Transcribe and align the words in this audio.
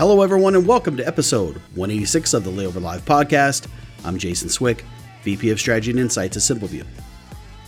Hello, 0.00 0.22
everyone, 0.22 0.54
and 0.54 0.66
welcome 0.66 0.96
to 0.96 1.06
episode 1.06 1.56
186 1.74 2.32
of 2.32 2.42
the 2.42 2.50
Layover 2.50 2.80
Live 2.80 3.04
podcast. 3.04 3.66
I'm 4.02 4.16
Jason 4.16 4.48
Swick, 4.48 4.86
VP 5.24 5.50
of 5.50 5.60
Strategy 5.60 5.90
and 5.90 6.00
Insights 6.00 6.38
at 6.38 6.42
Simpleview. 6.42 6.86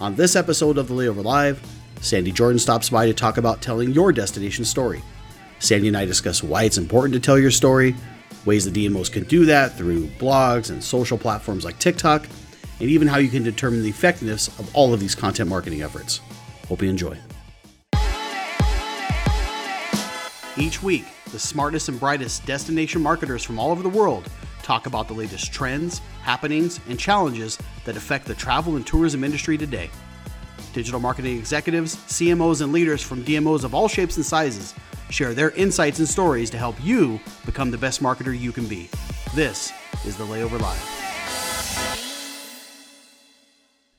On 0.00 0.16
this 0.16 0.34
episode 0.34 0.78
of 0.78 0.88
the 0.88 0.94
Layover 0.94 1.22
Live, 1.22 1.60
Sandee 1.96 2.32
Jordan 2.32 2.58
stops 2.58 2.88
by 2.88 3.04
to 3.04 3.12
talk 3.12 3.36
about 3.36 3.60
telling 3.60 3.92
your 3.92 4.12
destination 4.12 4.64
story. 4.64 5.02
Sandee 5.58 5.88
and 5.88 5.96
I 5.98 6.06
discuss 6.06 6.42
why 6.42 6.62
it's 6.62 6.78
important 6.78 7.12
to 7.12 7.20
tell 7.20 7.38
your 7.38 7.50
story, 7.50 7.94
ways 8.46 8.64
the 8.64 8.88
DMOs 8.88 9.12
can 9.12 9.24
do 9.24 9.44
that 9.44 9.76
through 9.76 10.06
blogs 10.16 10.70
and 10.70 10.82
social 10.82 11.18
platforms 11.18 11.66
like 11.66 11.78
TikTok, 11.78 12.26
and 12.80 12.88
even 12.88 13.08
how 13.08 13.18
you 13.18 13.28
can 13.28 13.42
determine 13.42 13.82
the 13.82 13.90
effectiveness 13.90 14.48
of 14.58 14.74
all 14.74 14.94
of 14.94 15.00
these 15.00 15.14
content 15.14 15.50
marketing 15.50 15.82
efforts. 15.82 16.22
Hope 16.66 16.80
you 16.80 16.88
enjoy. 16.88 17.18
Each 20.58 20.82
week, 20.82 21.06
the 21.30 21.38
smartest 21.38 21.88
and 21.88 21.98
brightest 21.98 22.44
destination 22.44 23.00
marketers 23.00 23.42
from 23.42 23.58
all 23.58 23.70
over 23.70 23.82
the 23.82 23.88
world 23.88 24.28
talk 24.62 24.84
about 24.86 25.08
the 25.08 25.14
latest 25.14 25.50
trends, 25.50 26.00
happenings, 26.20 26.78
and 26.90 26.98
challenges 26.98 27.58
that 27.86 27.96
affect 27.96 28.26
the 28.26 28.34
travel 28.34 28.76
and 28.76 28.86
tourism 28.86 29.24
industry 29.24 29.56
today. 29.56 29.88
Digital 30.74 31.00
marketing 31.00 31.38
executives, 31.38 31.96
CMOs, 31.96 32.60
and 32.60 32.70
leaders 32.70 33.00
from 33.00 33.24
DMOs 33.24 33.64
of 33.64 33.74
all 33.74 33.88
shapes 33.88 34.18
and 34.18 34.26
sizes 34.26 34.74
share 35.08 35.32
their 35.32 35.52
insights 35.52 36.00
and 36.00 36.08
stories 36.08 36.50
to 36.50 36.58
help 36.58 36.76
you 36.84 37.18
become 37.46 37.70
the 37.70 37.78
best 37.78 38.02
marketer 38.02 38.38
you 38.38 38.52
can 38.52 38.66
be. 38.66 38.90
This 39.34 39.72
is 40.04 40.18
the 40.18 40.24
Layover 40.24 40.60
Live. 40.60 40.98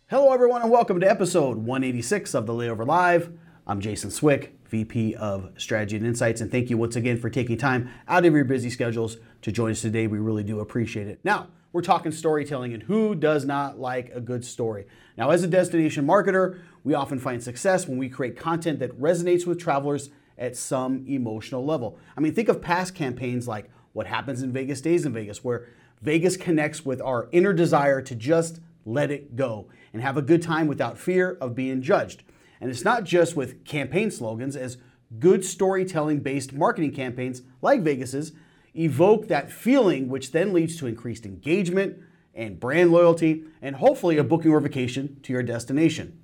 Hello, 0.07 0.31
everyone, 0.31 0.61
and 0.61 0.69
welcome 0.69 0.99
to 0.99 1.09
episode 1.09 1.57
186 1.57 2.35
of 2.35 2.45
the 2.45 2.53
Layover 2.53 2.85
Live. 2.85 3.31
I'm 3.65 3.79
Jason 3.79 4.11
Swick, 4.11 4.57
VP 4.65 5.15
of 5.15 5.49
Strategy 5.55 5.95
and 5.95 6.05
Insights, 6.05 6.41
and 6.41 6.51
thank 6.51 6.69
you 6.69 6.77
once 6.77 6.97
again 6.97 7.17
for 7.17 7.29
taking 7.29 7.57
time 7.57 7.89
out 8.09 8.25
of 8.25 8.33
your 8.33 8.43
busy 8.43 8.69
schedules 8.69 9.15
to 9.41 9.53
join 9.53 9.71
us 9.71 9.81
today. 9.81 10.05
We 10.05 10.19
really 10.19 10.43
do 10.43 10.59
appreciate 10.59 11.07
it. 11.07 11.21
Now, 11.23 11.47
we're 11.71 11.81
talking 11.81 12.11
storytelling, 12.11 12.73
and 12.73 12.83
who 12.83 13.15
does 13.15 13.45
not 13.45 13.79
like 13.79 14.11
a 14.13 14.19
good 14.19 14.43
story? 14.43 14.85
Now, 15.17 15.29
as 15.29 15.45
a 15.45 15.47
destination 15.47 16.05
marketer, 16.05 16.59
we 16.83 16.93
often 16.93 17.19
find 17.19 17.41
success 17.41 17.87
when 17.87 17.97
we 17.97 18.09
create 18.09 18.35
content 18.35 18.79
that 18.79 18.99
resonates 18.99 19.47
with 19.47 19.61
travelers 19.61 20.09
at 20.37 20.57
some 20.57 21.05
emotional 21.07 21.65
level. 21.65 21.97
I 22.17 22.19
mean, 22.19 22.33
think 22.33 22.49
of 22.49 22.61
past 22.61 22.95
campaigns 22.95 23.47
like 23.47 23.69
What 23.93 24.07
Happens 24.07 24.43
in 24.43 24.51
Vegas 24.51 24.79
Stays 24.79 25.05
in 25.05 25.13
Vegas, 25.13 25.41
where 25.41 25.69
Vegas 26.01 26.35
connects 26.35 26.83
with 26.83 27.01
our 27.01 27.29
inner 27.31 27.53
desire 27.53 28.01
to 28.01 28.13
just 28.13 28.59
let 28.85 29.09
it 29.09 29.37
go 29.37 29.69
and 29.93 30.01
have 30.01 30.17
a 30.17 30.21
good 30.21 30.41
time 30.41 30.67
without 30.67 30.97
fear 30.97 31.37
of 31.39 31.55
being 31.55 31.81
judged. 31.81 32.23
And 32.63 32.71
it's 32.71 32.85
not 32.85 33.03
just 33.03 33.35
with 33.35 33.65
campaign 33.65 34.09
slogans, 34.09 34.55
as 34.55 34.77
good 35.19 35.43
storytelling 35.43 36.21
based 36.21 36.53
marketing 36.53 36.93
campaigns 36.93 37.41
like 37.61 37.81
Vegas's 37.81 38.31
evoke 38.73 39.27
that 39.27 39.51
feeling, 39.51 40.07
which 40.07 40.31
then 40.31 40.53
leads 40.53 40.77
to 40.77 40.87
increased 40.87 41.25
engagement 41.25 41.97
and 42.33 42.61
brand 42.61 42.93
loyalty, 42.93 43.43
and 43.61 43.75
hopefully 43.75 44.17
a 44.17 44.23
booking 44.23 44.49
or 44.49 44.61
vacation 44.61 45.19
to 45.23 45.33
your 45.33 45.43
destination. 45.43 46.17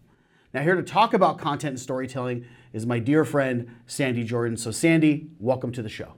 Now, 0.54 0.62
here 0.62 0.76
to 0.76 0.82
talk 0.82 1.14
about 1.14 1.40
content 1.40 1.72
and 1.72 1.80
storytelling 1.80 2.45
is 2.72 2.86
my 2.86 3.00
dear 3.00 3.26
friend, 3.26 3.70
Sandee 3.86 4.26
Jordan. 4.26 4.56
So, 4.56 4.70
Sandee, 4.70 5.28
welcome 5.40 5.73
to 5.73 5.82
the 5.82 5.90
show. 5.90 6.14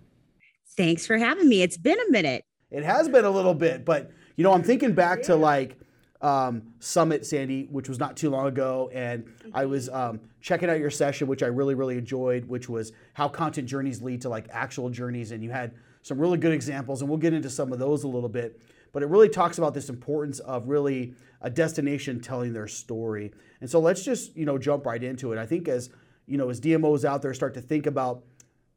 Thanks 0.77 1.07
for 1.07 1.17
having 1.17 1.49
me. 1.49 1.63
It's 1.63 1.77
been 1.77 1.99
a 1.99 2.11
minute. 2.11 2.43
It 2.69 2.83
has 2.83 3.09
been 3.09 3.25
a 3.25 3.31
little 3.31 3.55
bit, 3.55 3.85
but 3.85 4.11
you 4.35 4.43
know, 4.43 4.53
I'm 4.53 4.61
thinking 4.61 4.93
back 4.93 5.23
to 5.23 5.35
like 5.35 5.79
um, 6.21 6.61
Summit, 6.79 7.23
Sandee, 7.23 7.69
which 7.69 7.89
was 7.89 7.99
not 7.99 8.15
too 8.15 8.29
long 8.29 8.47
ago, 8.47 8.89
and 8.93 9.25
I 9.53 9.65
was 9.65 9.89
um, 9.89 10.19
checking 10.39 10.69
out 10.69 10.79
your 10.79 10.91
session, 10.91 11.27
which 11.27 11.41
I 11.41 11.47
really, 11.47 11.73
really 11.73 11.97
enjoyed, 11.97 12.45
which 12.45 12.69
was 12.69 12.91
how 13.13 13.27
content 13.27 13.67
journeys 13.67 14.01
lead 14.01 14.21
to 14.21 14.29
like 14.29 14.47
actual 14.51 14.89
journeys, 14.89 15.31
and 15.31 15.43
you 15.43 15.49
had 15.49 15.73
some 16.03 16.19
really 16.19 16.37
good 16.37 16.53
examples, 16.53 17.01
and 17.01 17.09
we'll 17.09 17.19
get 17.19 17.33
into 17.33 17.49
some 17.49 17.73
of 17.73 17.79
those 17.79 18.03
a 18.03 18.07
little 18.07 18.29
bit. 18.29 18.61
But 18.93 19.03
it 19.03 19.07
really 19.07 19.29
talks 19.29 19.57
about 19.57 19.73
this 19.73 19.89
importance 19.89 20.39
of 20.39 20.67
really 20.67 21.15
a 21.41 21.49
destination 21.49 22.19
telling 22.19 22.53
their 22.53 22.67
story, 22.67 23.31
and 23.59 23.69
so 23.69 23.79
let's 23.79 24.03
just 24.03 24.35
you 24.35 24.45
know 24.45 24.57
jump 24.57 24.85
right 24.85 25.03
into 25.03 25.33
it. 25.33 25.39
I 25.39 25.45
think 25.45 25.67
as 25.67 25.89
you 26.27 26.37
know, 26.37 26.49
as 26.49 26.61
DMOs 26.61 27.03
out 27.03 27.21
there 27.21 27.33
start 27.33 27.55
to 27.55 27.61
think 27.61 27.87
about 27.87 28.23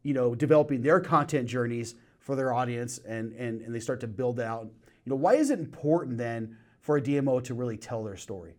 you 0.02 0.14
know 0.14 0.34
developing 0.34 0.80
their 0.80 1.00
content 1.00 1.48
journeys 1.48 1.94
for 2.20 2.36
their 2.36 2.54
audience, 2.54 2.98
and 3.06 3.32
and 3.32 3.60
and 3.60 3.74
they 3.74 3.80
start 3.80 4.00
to 4.00 4.06
build 4.06 4.40
out, 4.40 4.68
you 5.04 5.10
know, 5.10 5.16
why 5.16 5.34
is 5.34 5.50
it 5.50 5.58
important 5.58 6.16
then? 6.16 6.56
For 6.84 6.98
a 6.98 7.02
DMO 7.02 7.42
to 7.44 7.54
really 7.54 7.78
tell 7.78 8.04
their 8.04 8.16
story? 8.16 8.54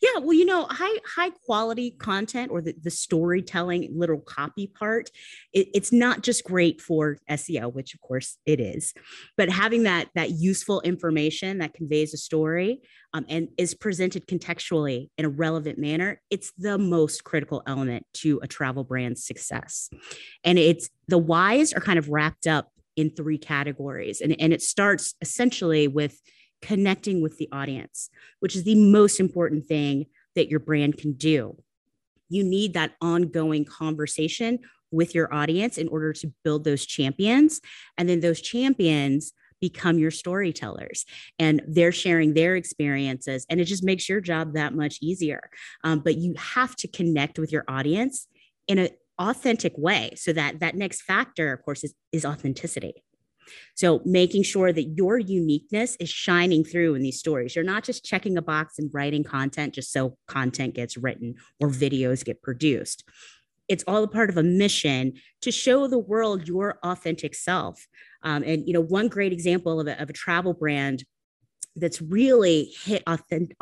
Yeah, 0.00 0.18
well, 0.20 0.32
you 0.32 0.44
know, 0.44 0.66
high 0.68 0.98
high 1.06 1.30
quality 1.30 1.92
content 1.92 2.50
or 2.50 2.60
the, 2.60 2.74
the 2.82 2.90
storytelling 2.90 3.88
literal 3.94 4.20
copy 4.20 4.66
part, 4.66 5.10
it, 5.52 5.68
it's 5.74 5.92
not 5.92 6.22
just 6.22 6.44
great 6.44 6.80
for 6.80 7.18
SEO, 7.30 7.72
which 7.72 7.94
of 7.94 8.00
course 8.00 8.38
it 8.44 8.58
is, 8.58 8.94
but 9.36 9.48
having 9.48 9.84
that 9.84 10.08
that 10.14 10.30
useful 10.30 10.80
information 10.80 11.58
that 11.58 11.74
conveys 11.74 12.12
a 12.12 12.16
story 12.16 12.80
um, 13.14 13.24
and 13.28 13.48
is 13.56 13.74
presented 13.74 14.26
contextually 14.26 15.08
in 15.16 15.24
a 15.24 15.28
relevant 15.30 15.78
manner, 15.78 16.20
it's 16.30 16.52
the 16.58 16.78
most 16.78 17.22
critical 17.22 17.62
element 17.66 18.04
to 18.14 18.40
a 18.42 18.48
travel 18.48 18.84
brand's 18.84 19.24
success. 19.24 19.88
And 20.42 20.58
it's 20.58 20.90
the 21.06 21.18
whys 21.18 21.72
are 21.72 21.80
kind 21.80 21.98
of 21.98 22.08
wrapped 22.08 22.46
up 22.46 22.70
in 22.96 23.10
three 23.10 23.38
categories, 23.38 24.20
and 24.20 24.34
and 24.40 24.52
it 24.52 24.62
starts 24.62 25.14
essentially 25.20 25.86
with 25.86 26.20
connecting 26.62 27.20
with 27.20 27.38
the 27.38 27.48
audience, 27.52 28.08
which 28.40 28.56
is 28.56 28.64
the 28.64 28.76
most 28.76 29.20
important 29.20 29.66
thing 29.66 30.06
that 30.34 30.48
your 30.48 30.60
brand 30.60 30.96
can 30.96 31.12
do. 31.12 31.56
You 32.28 32.44
need 32.44 32.74
that 32.74 32.94
ongoing 33.02 33.64
conversation 33.64 34.60
with 34.90 35.14
your 35.14 35.32
audience 35.34 35.76
in 35.76 35.88
order 35.88 36.12
to 36.12 36.32
build 36.44 36.64
those 36.64 36.86
champions. 36.86 37.60
And 37.98 38.08
then 38.08 38.20
those 38.20 38.40
champions 38.40 39.32
become 39.60 39.98
your 39.98 40.10
storytellers 40.10 41.06
and 41.38 41.62
they're 41.66 41.92
sharing 41.92 42.34
their 42.34 42.56
experiences. 42.56 43.46
And 43.48 43.60
it 43.60 43.64
just 43.64 43.84
makes 43.84 44.08
your 44.08 44.20
job 44.20 44.54
that 44.54 44.74
much 44.74 44.98
easier. 45.00 45.50
Um, 45.84 46.00
but 46.00 46.16
you 46.16 46.34
have 46.36 46.76
to 46.76 46.88
connect 46.88 47.38
with 47.38 47.52
your 47.52 47.64
audience 47.68 48.26
in 48.66 48.78
an 48.78 48.88
authentic 49.18 49.72
way 49.76 50.14
so 50.16 50.32
that 50.32 50.60
that 50.60 50.74
next 50.74 51.02
factor, 51.02 51.52
of 51.52 51.62
course, 51.62 51.84
is, 51.84 51.94
is 52.12 52.24
authenticity. 52.24 53.04
So 53.74 54.00
making 54.04 54.42
sure 54.44 54.72
that 54.72 54.94
your 54.96 55.18
uniqueness 55.18 55.96
is 55.96 56.08
shining 56.08 56.64
through 56.64 56.94
in 56.94 57.02
these 57.02 57.18
stories. 57.18 57.54
You're 57.54 57.64
not 57.64 57.84
just 57.84 58.04
checking 58.04 58.36
a 58.36 58.42
box 58.42 58.78
and 58.78 58.90
writing 58.92 59.24
content 59.24 59.74
just 59.74 59.92
so 59.92 60.16
content 60.26 60.74
gets 60.74 60.96
written 60.96 61.36
or 61.60 61.68
videos 61.68 62.24
get 62.24 62.42
produced. 62.42 63.04
It's 63.68 63.84
all 63.86 64.02
a 64.02 64.08
part 64.08 64.28
of 64.28 64.36
a 64.36 64.42
mission 64.42 65.14
to 65.40 65.50
show 65.50 65.86
the 65.86 65.98
world 65.98 66.48
your 66.48 66.78
authentic 66.82 67.34
self. 67.34 67.86
Um, 68.22 68.42
and 68.42 68.66
you 68.66 68.74
know, 68.74 68.80
one 68.80 69.08
great 69.08 69.32
example 69.32 69.80
of 69.80 69.86
a, 69.86 70.00
of 70.00 70.10
a 70.10 70.12
travel 70.12 70.52
brand 70.52 71.04
that's 71.76 72.02
really 72.02 72.72
hit 72.84 73.02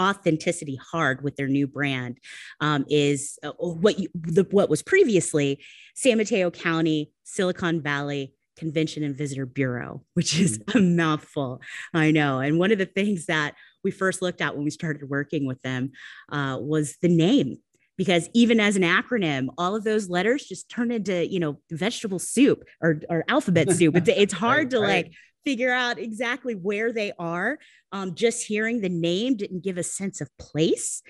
authenticity 0.01 0.79
hard 0.91 1.23
with 1.23 1.37
their 1.37 1.47
new 1.47 1.67
brand 1.67 2.19
um, 2.61 2.85
is 2.89 3.39
uh, 3.43 3.53
what 3.59 3.99
you, 3.99 4.09
the, 4.15 4.45
what 4.51 4.69
was 4.69 4.83
previously 4.83 5.63
San 5.95 6.19
Mateo 6.19 6.51
County, 6.51 7.13
Silicon 7.25 7.81
Valley, 7.81 8.35
Convention 8.61 9.03
and 9.03 9.17
Visitor 9.17 9.47
Bureau, 9.47 10.05
which 10.15 10.39
is 10.39 10.59
mm. 10.59 10.75
a 10.77 10.81
mouthful. 10.81 11.61
I 11.93 12.13
know. 12.13 12.39
And 12.39 12.59
one 12.59 12.71
of 12.71 12.79
the 12.79 12.87
things 12.87 13.27
that 13.27 13.55
we 13.83 13.91
first 13.91 14.23
looked 14.23 14.41
at 14.41 14.55
when 14.55 14.65
we 14.65 14.71
started 14.71 15.09
working 15.09 15.47
with 15.47 15.61
them 15.63 15.93
uh, 16.31 16.59
was 16.61 16.97
the 17.03 17.09
name. 17.09 17.57
Because 17.97 18.31
even 18.33 18.61
as 18.61 18.77
an 18.77 18.83
acronym, 18.83 19.49
all 19.59 19.77
of 19.77 19.85
those 19.85 20.09
letters 20.09 20.47
just 20.47 20.71
turn 20.71 20.91
into, 20.91 21.27
you 21.27 21.39
know, 21.39 21.59
vegetable 21.71 22.19
soup 22.19 22.65
or, 22.81 23.01
or 23.11 23.25
alphabet 23.29 23.71
soup. 23.73 23.97
It's, 23.97 24.09
it's 24.09 24.33
hard 24.47 24.59
right, 24.59 24.71
to 24.71 24.81
right. 24.81 25.05
like 25.05 25.13
figure 25.45 25.73
out 25.73 25.99
exactly 25.99 26.55
where 26.55 26.93
they 26.93 27.13
are. 27.19 27.59
Um, 27.93 28.15
just 28.15 28.47
hearing 28.47 28.81
the 28.81 28.89
name 28.89 29.37
didn't 29.37 29.65
give 29.65 29.77
a 29.77 29.83
sense 29.83 30.21
of 30.21 30.31
place. 30.39 31.03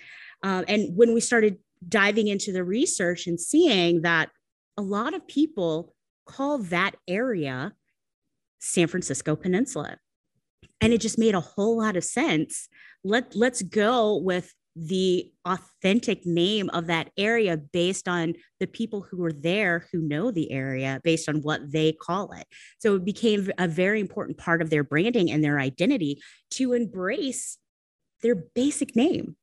Um, 0.43 0.65
and 0.67 0.97
when 0.97 1.15
we 1.15 1.21
started 1.21 1.59
diving 1.87 2.27
into 2.27 2.53
the 2.53 2.65
research 2.65 3.27
and 3.27 3.41
seeing 3.41 4.03
that 4.03 4.31
a 4.77 4.83
lot 4.83 5.15
of 5.15 5.27
people 5.29 5.95
call 6.31 6.59
that 6.59 6.93
area 7.09 7.73
San 8.59 8.87
Francisco 8.87 9.37
Peninsula. 9.37 9.97
And 10.81 10.93
it 10.93 11.01
just 11.01 11.19
made 11.19 11.35
a 11.35 11.41
whole 11.41 11.79
lot 11.79 11.97
of 11.97 12.05
sense. 12.05 12.69
Let, 13.05 13.35
let's 13.35 13.63
go 13.63 14.17
with 14.17 14.53
the 14.77 15.31
authentic 15.45 16.25
name 16.25 16.71
of 16.71 16.87
that 16.87 17.11
area 17.19 17.57
based 17.57 18.07
on 18.07 18.35
the 18.61 18.67
people 18.67 19.05
who 19.11 19.25
are 19.25 19.33
there 19.33 19.87
who 19.93 20.01
know 20.01 20.31
the 20.31 20.51
area 20.53 21.01
based 21.03 21.29
on 21.29 21.43
what 21.43 21.73
they 21.73 21.93
call 21.93 22.33
it. 22.33 22.47
So 22.79 22.95
it 22.95 23.05
became 23.05 23.51
a 23.59 23.67
very 23.67 24.01
important 24.01 24.39
part 24.39 24.63
of 24.63 24.71
their 24.71 24.85
branding 24.85 25.31
and 25.31 25.43
their 25.43 25.59
identity 25.59 26.21
to 26.53 26.73
embrace 26.73 27.59
their 28.23 28.37
basic 28.55 28.95
name 28.95 29.37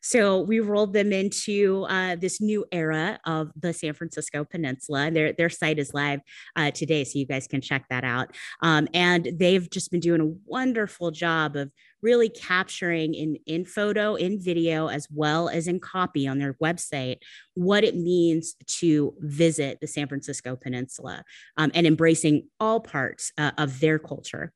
So 0.00 0.40
we 0.40 0.60
rolled 0.60 0.92
them 0.92 1.12
into 1.12 1.84
uh, 1.88 2.16
this 2.16 2.40
new 2.40 2.64
era 2.72 3.18
of 3.26 3.50
the 3.56 3.72
San 3.72 3.94
Francisco 3.94 4.44
Peninsula. 4.44 5.10
Their 5.10 5.32
their 5.32 5.50
site 5.50 5.78
is 5.78 5.92
live 5.92 6.20
uh, 6.56 6.70
today, 6.70 7.04
so 7.04 7.18
you 7.18 7.26
guys 7.26 7.46
can 7.46 7.60
check 7.60 7.84
that 7.90 8.04
out. 8.04 8.34
Um, 8.62 8.88
and 8.94 9.28
they've 9.34 9.68
just 9.68 9.90
been 9.90 10.00
doing 10.00 10.20
a 10.20 10.34
wonderful 10.46 11.10
job 11.10 11.56
of 11.56 11.70
really 12.00 12.28
capturing 12.28 13.14
in 13.14 13.36
in 13.46 13.64
photo, 13.64 14.14
in 14.14 14.40
video, 14.40 14.88
as 14.88 15.08
well 15.10 15.48
as 15.48 15.66
in 15.66 15.80
copy 15.80 16.26
on 16.28 16.38
their 16.38 16.54
website 16.54 17.18
what 17.54 17.84
it 17.84 17.96
means 17.96 18.54
to 18.66 19.14
visit 19.18 19.80
the 19.80 19.86
San 19.86 20.06
Francisco 20.06 20.56
Peninsula 20.56 21.24
um, 21.56 21.70
and 21.74 21.86
embracing 21.86 22.48
all 22.60 22.80
parts 22.80 23.32
uh, 23.36 23.50
of 23.58 23.80
their 23.80 23.98
culture. 23.98 24.52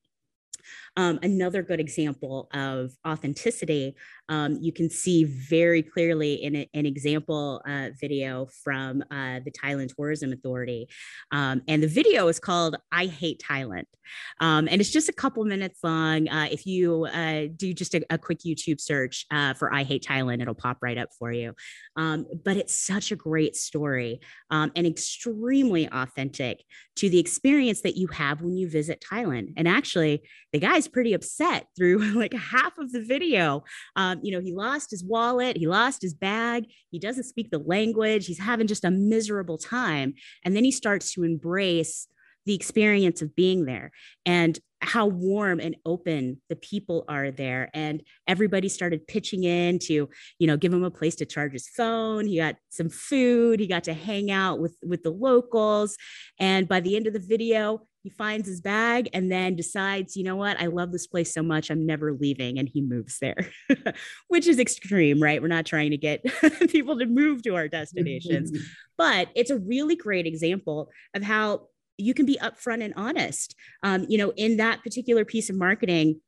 Um, 0.97 1.19
another 1.23 1.62
good 1.62 1.81
example 1.81 2.49
of 2.53 2.93
authenticity, 3.06 3.97
um, 4.29 4.59
you 4.61 4.73
can 4.73 4.91
see 4.91 5.25
very 5.25 5.82
clearly 5.82 6.35
in 6.35 6.56
a, 6.56 6.69
an 6.75 6.87
example 6.87 7.62
uh, 7.69 7.91
video 8.00 8.47
from 8.62 9.03
uh, 9.11 9.41
the 9.44 9.50
Thailand 9.50 9.94
Tourism 9.94 10.32
Authority. 10.32 10.88
Um, 11.31 11.62
and 11.69 11.82
the 11.82 11.88
video 11.88 12.29
is 12.29 12.38
called 12.38 12.76
I 12.91 13.06
Hate 13.06 13.43
Thailand. 13.43 13.85
Um, 14.41 14.69
and 14.70 14.81
it's 14.81 14.91
just 14.91 15.09
a 15.09 15.12
couple 15.12 15.44
minutes 15.44 15.81
long. 15.82 16.29
Uh, 16.29 16.49
if 16.50 16.67
you 16.67 17.06
uh, 17.06 17.47
do 17.56 17.73
just 17.73 17.94
a, 17.94 18.05
a, 18.11 18.19
quick 18.19 18.41
YouTube 18.41 18.81
search 18.81 19.26
uh, 19.31 19.55
for 19.55 19.73
I 19.73 19.82
Hate 19.85 20.05
Thailand, 20.05 20.43
it'll 20.43 20.55
pop 20.55 20.79
right 20.81 20.99
up 20.99 21.11
for 21.19 21.32
you. 21.32 21.55
Um, 21.97 22.26
but 22.44 22.56
it's 22.56 22.79
such 22.79 23.12
a 23.12 23.17
great 23.17 23.56
story 23.56 24.20
um, 24.50 24.73
and 24.76 24.87
extremely 24.87 25.88
authentic 25.88 26.65
to 26.97 27.08
the 27.08 27.19
experience 27.19 27.82
that 27.82 27.97
you 27.97 28.06
have 28.08 28.43
when 28.43 28.56
you 28.56 28.69
visit 28.69 29.05
Thailand. 29.11 29.55
And 29.56 29.67
actually, 29.67 30.23
the 30.52 30.58
guy's 30.58 30.87
pretty 30.87 31.14
upset 31.14 31.66
through 31.76 31.99
like 32.14 32.34
half 32.34 32.76
of 32.78 32.93
the 32.93 33.02
video. 33.02 33.64
Um, 33.96 34.20
you 34.22 34.32
know, 34.32 34.40
he 34.40 34.52
lost 34.52 34.90
his 34.90 35.04
wallet, 35.04 35.56
he 35.56 35.66
lost 35.66 36.02
his 36.02 36.14
bag, 36.14 36.64
he 36.90 36.99
doesn't 36.99 37.25
speak 37.25 37.50
the 37.50 37.58
language, 37.58 38.26
he's 38.26 38.38
having 38.38 38.66
just 38.66 38.84
a 38.84 38.90
miserable 38.90 39.58
time. 39.58 40.14
And 40.44 40.54
then 40.54 40.64
he 40.64 40.70
starts 40.70 41.12
to 41.14 41.25
embrace 41.25 42.06
the 42.44 42.54
experience 42.54 43.22
of 43.22 43.37
being 43.37 43.66
there 43.66 43.93
and 44.26 44.58
how 44.82 45.06
warm 45.06 45.61
and 45.61 45.76
open 45.87 46.40
the 46.49 46.56
people 46.56 47.05
are 47.08 47.31
there. 47.31 47.70
And 47.73 48.02
everybody 48.26 48.69
started 48.69 49.06
pitching 49.06 49.44
in 49.44 49.79
to 49.81 50.08
you 50.38 50.46
know 50.46 50.56
give 50.56 50.73
him 50.73 50.84
a 50.84 50.90
place 50.90 51.14
to 51.17 51.26
charge 51.26 51.52
his 51.52 51.69
phone. 51.69 52.26
He 52.26 52.37
got 52.37 52.56
some 52.70 52.88
food. 52.88 53.61
He 53.61 53.67
got 53.67 53.84
to 53.84 53.94
hang 53.94 54.31
out 54.31 54.61
with 54.61 54.76
with 54.82 55.02
the 55.02 55.11
locals. 55.11 55.96
And 56.38 56.69
by 56.69 56.81
the 56.81 56.96
end 56.96 57.06
of 57.06 57.12
the 57.12 57.20
video 57.20 57.87
he 58.02 58.11
finds 58.11 58.49
his 58.49 58.61
bag 58.61 59.08
and 59.12 59.31
then 59.31 59.55
decides, 59.55 60.17
you 60.17 60.25
know 60.25 60.34
what, 60.34 60.61
I 60.61 60.67
love 60.67 60.90
this 60.90 61.06
place 61.06 61.32
so 61.32 61.43
much, 61.43 61.70
I'm 61.70 61.87
never 61.87 62.12
leaving. 62.12 62.58
And 62.58 62.69
he 62.69 62.82
moves 62.82 63.19
there, 63.20 63.49
which 64.29 64.49
is 64.49 64.58
extreme, 64.58 65.23
right? 65.23 65.40
We're 65.40 65.49
not 65.49 65.67
trying 65.67 65.93
to 65.93 65.96
get 65.96 66.25
people 66.69 66.99
to 66.99 67.06
move 67.06 67.43
to 67.44 67.55
our 67.55 67.69
destinations, 67.69 68.50
but 68.99 69.29
it's 69.37 69.50
a 69.50 69.58
really 69.58 69.94
great 69.94 70.26
example 70.26 70.90
of 71.14 71.23
how 71.23 71.69
you 71.99 72.15
can 72.15 72.27
be 72.27 72.39
upfront 72.43 72.83
and 72.83 72.94
honest. 72.97 73.55
Um, 73.83 74.06
you 74.09 74.19
know, 74.19 74.33
in 74.37 74.56
that 74.56 74.83
particular 74.83 75.25
piece 75.25 75.50
of 75.50 75.56
marketing, 75.56 76.21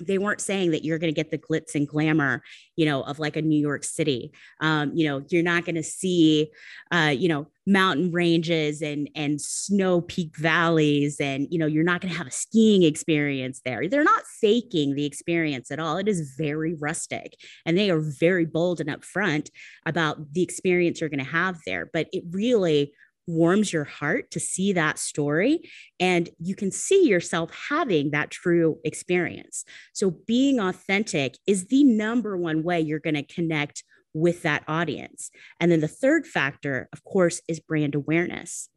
they 0.00 0.18
weren't 0.18 0.40
saying 0.40 0.70
that 0.70 0.84
you're 0.84 0.98
going 0.98 1.12
to 1.12 1.16
get 1.16 1.30
the 1.30 1.38
glitz 1.38 1.74
and 1.74 1.86
glamour, 1.86 2.42
you 2.76 2.86
know, 2.86 3.02
of 3.02 3.18
like 3.18 3.36
a 3.36 3.42
New 3.42 3.60
York 3.60 3.84
City. 3.84 4.32
Um, 4.60 4.92
you 4.94 5.06
know, 5.06 5.22
you're 5.28 5.42
not 5.42 5.64
going 5.64 5.74
to 5.76 5.82
see, 5.82 6.50
uh, 6.90 7.14
you 7.16 7.28
know, 7.28 7.46
mountain 7.66 8.10
ranges 8.10 8.82
and 8.82 9.08
and 9.14 9.40
snow 9.40 10.00
peak 10.00 10.36
valleys, 10.36 11.20
and 11.20 11.46
you 11.50 11.58
know, 11.58 11.66
you're 11.66 11.84
not 11.84 12.00
going 12.00 12.10
to 12.10 12.18
have 12.18 12.26
a 12.26 12.32
skiing 12.32 12.82
experience 12.82 13.60
there. 13.64 13.88
They're 13.88 14.02
not 14.02 14.24
faking 14.40 14.94
the 14.94 15.04
experience 15.04 15.70
at 15.70 15.78
all. 15.78 15.98
It 15.98 16.08
is 16.08 16.34
very 16.36 16.74
rustic, 16.74 17.36
and 17.64 17.76
they 17.76 17.90
are 17.90 18.00
very 18.00 18.46
bold 18.46 18.80
and 18.80 18.90
upfront 18.90 19.50
about 19.86 20.32
the 20.32 20.42
experience 20.42 21.00
you're 21.00 21.10
going 21.10 21.24
to 21.24 21.30
have 21.30 21.60
there. 21.66 21.88
But 21.92 22.08
it 22.12 22.24
really 22.30 22.92
warms 23.26 23.72
your 23.72 23.84
heart 23.84 24.30
to 24.32 24.40
see 24.40 24.72
that 24.72 24.98
story 24.98 25.70
and 26.00 26.28
you 26.38 26.54
can 26.54 26.70
see 26.70 27.06
yourself 27.06 27.50
having 27.68 28.10
that 28.10 28.30
true 28.30 28.78
experience. 28.84 29.64
So 29.92 30.10
being 30.26 30.58
authentic 30.58 31.36
is 31.46 31.66
the 31.66 31.84
number 31.84 32.36
one 32.36 32.62
way 32.62 32.80
you're 32.80 32.98
going 32.98 33.14
to 33.14 33.22
connect 33.22 33.84
with 34.14 34.42
that 34.42 34.64
audience. 34.68 35.30
And 35.60 35.70
then 35.70 35.80
the 35.80 35.88
third 35.88 36.26
factor, 36.26 36.88
of 36.92 37.04
course, 37.04 37.40
is 37.48 37.60
brand 37.60 37.94
awareness. 37.94 38.68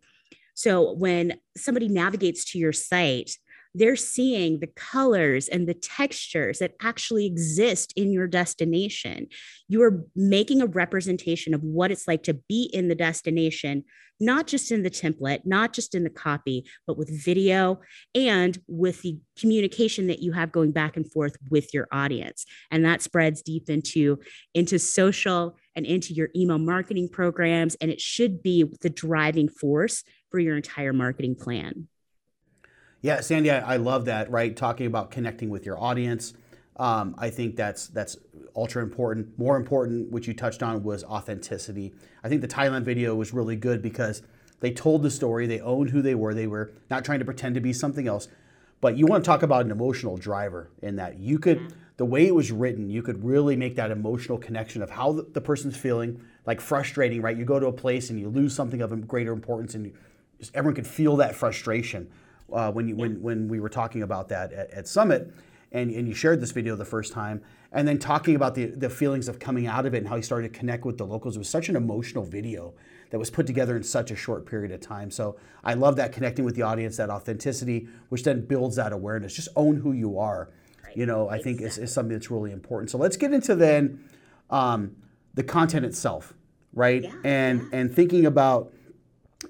So 0.54 0.94
when 0.94 1.34
somebody 1.58 1.90
navigates 1.90 2.46
to 2.52 2.58
your 2.58 2.72
site, 2.72 3.32
they're 3.76 3.98
seeing 3.98 4.60
the 4.60 4.68
colors 4.68 5.50
and 5.50 5.68
the 5.68 5.74
textures 5.74 6.60
that 6.60 6.76
actually 6.82 7.26
exist 7.26 7.94
in 7.98 8.12
your 8.14 8.26
destination. 8.26 9.28
You 9.68 9.84
are 9.84 10.06
making 10.16 10.62
a 10.62 10.66
representation 10.66 11.54
of 11.54 11.62
what 11.62 11.92
it's 11.92 12.08
like 12.08 12.24
to 12.24 12.36
be 12.48 12.70
in 12.72 12.88
the 12.88 12.96
destination, 12.96 13.84
not 14.20 14.48
just 14.48 14.72
in 14.72 14.84
the 14.84 14.90
template, 14.90 15.42
not 15.46 15.74
just 15.74 15.94
in 15.94 16.06
the 16.06 16.10
copy, 16.10 16.66
but 16.88 16.98
with 16.98 17.24
video 17.24 17.82
and 18.16 18.58
with 18.68 19.02
the 19.02 19.20
communication 19.38 20.08
that 20.08 20.20
you 20.20 20.32
have 20.32 20.54
going 20.54 20.72
back 20.72 20.96
and 20.96 21.12
forth 21.12 21.36
with 21.50 21.74
your 21.74 21.90
audience. 21.92 22.46
And 22.72 22.86
that 22.86 23.02
spreads 23.02 23.42
deep 23.42 23.70
into, 23.70 24.20
into 24.54 24.80
social 24.80 25.58
and 25.76 25.86
into 25.86 26.14
your 26.14 26.30
email 26.34 26.60
marketing 26.60 27.10
programs. 27.10 27.76
And 27.76 27.92
it 27.92 28.00
should 28.00 28.42
be 28.42 28.64
the 28.82 28.90
driving 28.90 29.50
force 29.50 30.04
for 30.32 30.40
your 30.40 30.56
entire 30.56 30.94
marketing 30.94 31.36
plan. 31.36 31.90
Yeah, 33.06 33.20
Sandee, 33.20 33.52
I, 33.52 33.76
I, 33.76 33.78
love 33.78 34.06
that. 34.06 34.32
Right, 34.32 34.58
talking 34.58 34.88
about 34.88 35.12
connecting 35.12 35.52
with 35.52 35.64
your 35.64 35.80
audience. 35.80 36.34
Um, 36.78 37.14
I 37.20 37.30
think 37.30 37.56
that's 37.56 37.86
that's 37.90 38.18
ultra 38.56 38.82
important. 38.82 39.38
More 39.38 39.58
important, 39.58 40.12
which 40.12 40.28
you 40.28 40.34
touched 40.34 40.64
on, 40.64 40.82
was 40.82 41.04
authenticity. 41.04 41.94
I 42.24 42.30
think 42.30 42.42
the 42.42 42.48
Thailand 42.48 42.82
video 42.82 43.14
was 43.14 43.32
really 43.32 43.58
good 43.58 43.84
because 43.84 44.24
they 44.60 44.72
told 44.72 45.04
the 45.04 45.12
story. 45.12 45.46
They 45.46 45.60
owned 45.60 45.92
who 45.92 46.02
they 46.02 46.16
were. 46.16 46.34
They 46.34 46.48
were 46.48 46.74
not 46.90 47.06
trying 47.06 47.20
to 47.20 47.26
pretend 47.26 47.54
to 47.54 47.62
be 47.62 47.74
something 47.74 48.08
else. 48.08 48.28
But 48.82 48.98
you 48.98 49.06
want 49.06 49.24
to 49.24 49.28
talk 49.28 49.44
about 49.44 49.66
an 49.66 49.72
emotional 49.72 50.18
driver 50.18 50.72
in 50.82 50.96
that 50.96 51.20
you 51.20 51.38
could 51.38 51.76
the 51.98 52.06
way 52.06 52.26
it 52.26 52.34
was 52.34 52.52
written, 52.52 52.90
you 52.90 53.04
could 53.04 53.24
really 53.24 53.56
make 53.56 53.76
that 53.76 53.92
emotional 53.92 54.40
connection 54.40 54.82
of 54.82 54.90
how 54.90 55.12
the, 55.12 55.42
person's 55.42 55.78
feeling, 55.78 56.26
like 56.48 56.60
frustrating, 56.60 57.22
right? 57.22 57.38
You 57.38 57.46
go 57.46 57.60
to 57.60 57.68
a 57.68 57.72
place 57.72 58.10
and 58.10 58.20
you 58.20 58.30
lose 58.30 58.56
something 58.56 58.82
of 58.82 59.08
greater 59.08 59.32
importance, 59.32 59.76
and 59.76 59.86
you, 59.86 59.94
just, 60.40 60.56
everyone 60.56 60.76
could 60.76 60.88
feel 60.88 61.18
that 61.18 61.36
frustration 61.36 62.10
uh, 62.52 62.72
when 62.72 62.88
you 62.88 62.96
when 62.96 63.22
when 63.22 63.48
we 63.48 63.60
were 63.60 63.70
talking 63.70 64.04
about 64.04 64.30
that 64.30 64.54
at, 64.54 64.72
at 64.72 64.88
Summit, 64.88 65.34
and, 65.72 65.92
and 65.92 66.08
you 66.08 66.14
shared 66.14 66.42
this 66.42 66.52
video 66.52 66.76
the 66.76 66.86
first 66.86 67.14
time, 67.14 67.42
and 67.72 67.88
then 67.88 67.98
talking 67.98 68.36
about 68.36 68.56
the 68.56 68.68
the 68.68 68.90
feelings 68.90 69.28
of 69.28 69.40
coming 69.40 69.68
out 69.68 69.86
of 69.86 69.94
it 69.94 70.00
and 70.00 70.08
how 70.08 70.16
you 70.16 70.22
started 70.22 70.54
to 70.54 70.60
connect 70.60 70.86
with 70.86 70.98
the 70.98 71.06
locals. 71.06 71.36
It 71.36 71.40
was 71.40 71.50
such 71.50 71.70
an 71.70 71.76
emotional 71.76 72.24
video 72.24 72.74
that 73.10 73.20
was 73.20 73.30
put 73.30 73.48
together 73.48 73.76
in 73.76 73.84
such 73.84 74.12
a 74.12 74.16
short 74.16 74.46
period 74.46 74.72
of 74.72 74.82
time. 74.82 75.12
So 75.12 75.38
I 75.64 75.74
love 75.74 75.96
that 75.98 76.12
connecting 76.12 76.46
with 76.46 76.56
the 76.56 76.64
audience, 76.64 76.98
that 76.98 77.10
authenticity, 77.10 77.88
which 78.10 78.24
then 78.24 78.46
builds 78.46 78.76
that 78.78 78.94
awareness. 78.94 79.34
Just 79.34 79.50
own 79.56 79.78
who 79.78 79.92
you 79.92 80.20
are. 80.20 80.50
Right. 80.84 80.98
You 80.98 81.06
know, 81.06 81.30
I 81.30 81.40
think 81.40 81.62
is, 81.62 81.78
is 81.78 81.94
something 81.94 82.14
that's 82.14 82.32
really 82.32 82.52
important. 82.52 82.90
So 82.90 82.98
let's 82.98 83.18
get 83.18 83.34
into 83.34 83.56
then 83.56 84.04
um, 84.50 84.96
the 85.34 85.44
content 85.44 85.86
itself, 85.86 86.34
right? 86.74 87.04
Yeah, 87.04 87.14
and 87.24 87.62
yeah. 87.62 87.80
and 87.80 87.94
thinking 87.94 88.26
about, 88.26 88.74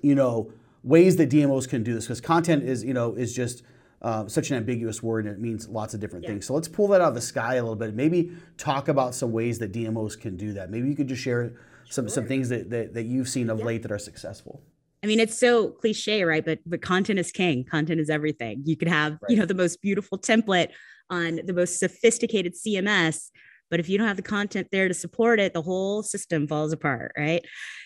you 0.01 0.15
know 0.15 0.51
ways 0.85 1.17
that 1.17 1.29
DMOs 1.29 1.67
can 1.67 1.83
do 1.83 1.93
this 1.93 2.05
because 2.05 2.21
content 2.21 2.63
is 2.63 2.83
you 2.83 2.93
know 2.93 3.15
is 3.15 3.33
just 3.33 3.63
uh, 4.01 4.27
such 4.27 4.51
an 4.51 4.57
ambiguous 4.57 5.01
word 5.01 5.25
and 5.25 5.35
it 5.35 5.41
means 5.41 5.67
lots 5.67 5.93
of 5.93 5.99
different 5.99 6.23
yeah. 6.23 6.29
things. 6.29 6.45
So 6.45 6.53
let's 6.53 6.67
pull 6.67 6.87
that 6.89 7.01
out 7.01 7.09
of 7.09 7.15
the 7.15 7.21
sky 7.21 7.55
a 7.55 7.61
little 7.61 7.75
bit. 7.75 7.95
Maybe 7.95 8.31
talk 8.57 8.87
about 8.87 9.15
some 9.15 9.31
ways 9.31 9.57
that 9.59 9.73
DMOs 9.73 10.19
can 10.19 10.37
do 10.37 10.53
that. 10.53 10.69
Maybe 10.69 10.87
you 10.87 10.95
could 10.95 11.07
just 11.07 11.23
share 11.23 11.53
some 11.89 12.05
sure. 12.05 12.09
some 12.09 12.27
things 12.27 12.49
that, 12.49 12.69
that, 12.69 12.93
that 12.93 13.03
you've 13.03 13.27
seen 13.27 13.49
of 13.49 13.59
yeah. 13.59 13.65
late 13.65 13.81
that 13.81 13.91
are 13.91 13.97
successful. 13.97 14.61
I 15.03 15.07
mean, 15.07 15.19
it's 15.19 15.37
so 15.37 15.69
cliche, 15.69 16.23
right? 16.23 16.45
But 16.45 16.59
but 16.65 16.81
content 16.81 17.19
is 17.19 17.31
king. 17.31 17.63
Content 17.63 17.99
is 17.99 18.09
everything. 18.09 18.61
You 18.65 18.77
could 18.77 18.87
have 18.87 19.13
right. 19.13 19.29
you 19.29 19.37
know 19.37 19.45
the 19.45 19.53
most 19.55 19.81
beautiful 19.81 20.17
template 20.19 20.69
on 21.09 21.41
the 21.45 21.53
most 21.53 21.79
sophisticated 21.79 22.53
CMS, 22.55 23.29
but 23.69 23.79
if 23.79 23.89
you 23.89 23.97
don't 23.97 24.07
have 24.07 24.17
the 24.17 24.23
content 24.23 24.67
there 24.71 24.87
to 24.87 24.93
support 24.93 25.39
it, 25.39 25.53
the 25.53 25.61
whole 25.61 26.03
system 26.03 26.47
falls 26.47 26.73
apart, 26.73 27.11
right? 27.17 27.45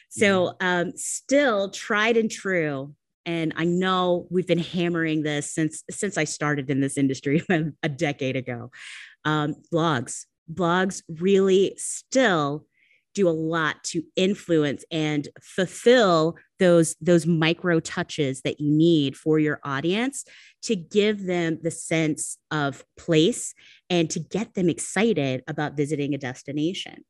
So, 0.10 0.54
um, 0.60 0.94
still 0.96 1.70
tried 1.70 2.18
and 2.18 2.30
true. 2.30 2.94
And 3.26 3.54
I 3.56 3.66
know 3.66 4.28
we've 4.32 4.48
been 4.48 4.58
hammering 4.58 5.24
this 5.24 5.54
since 5.54 5.84
since 5.90 6.18
I 6.18 6.24
started 6.24 6.70
in 6.70 6.82
this 6.82 6.98
industry 6.98 7.44
a 7.84 7.90
decade 7.90 8.36
ago. 8.36 8.72
Um, 9.26 9.56
blogs, 9.72 10.26
blogs 10.52 11.04
really 11.08 11.76
still 11.78 12.66
do 13.14 13.28
a 13.28 13.32
lot 13.32 13.84
to 13.84 14.04
influence 14.16 14.86
and 14.92 15.28
fulfill 15.42 16.38
those 16.60 16.96
those 17.02 17.26
micro 17.26 17.80
touches 17.80 18.42
that 18.42 18.60
you 18.60 18.72
need 18.72 19.18
for 19.18 19.40
your 19.40 19.60
audience 19.64 20.26
to 20.64 20.76
give 20.76 21.26
them 21.26 21.60
the 21.62 21.72
sense 21.72 22.38
of 22.52 22.84
place 22.98 23.54
and 23.90 24.10
to 24.10 24.20
get 24.20 24.54
them 24.54 24.70
excited 24.70 25.44
about 25.48 25.76
visiting 25.76 26.14
a 26.14 26.18
destination 26.18 27.04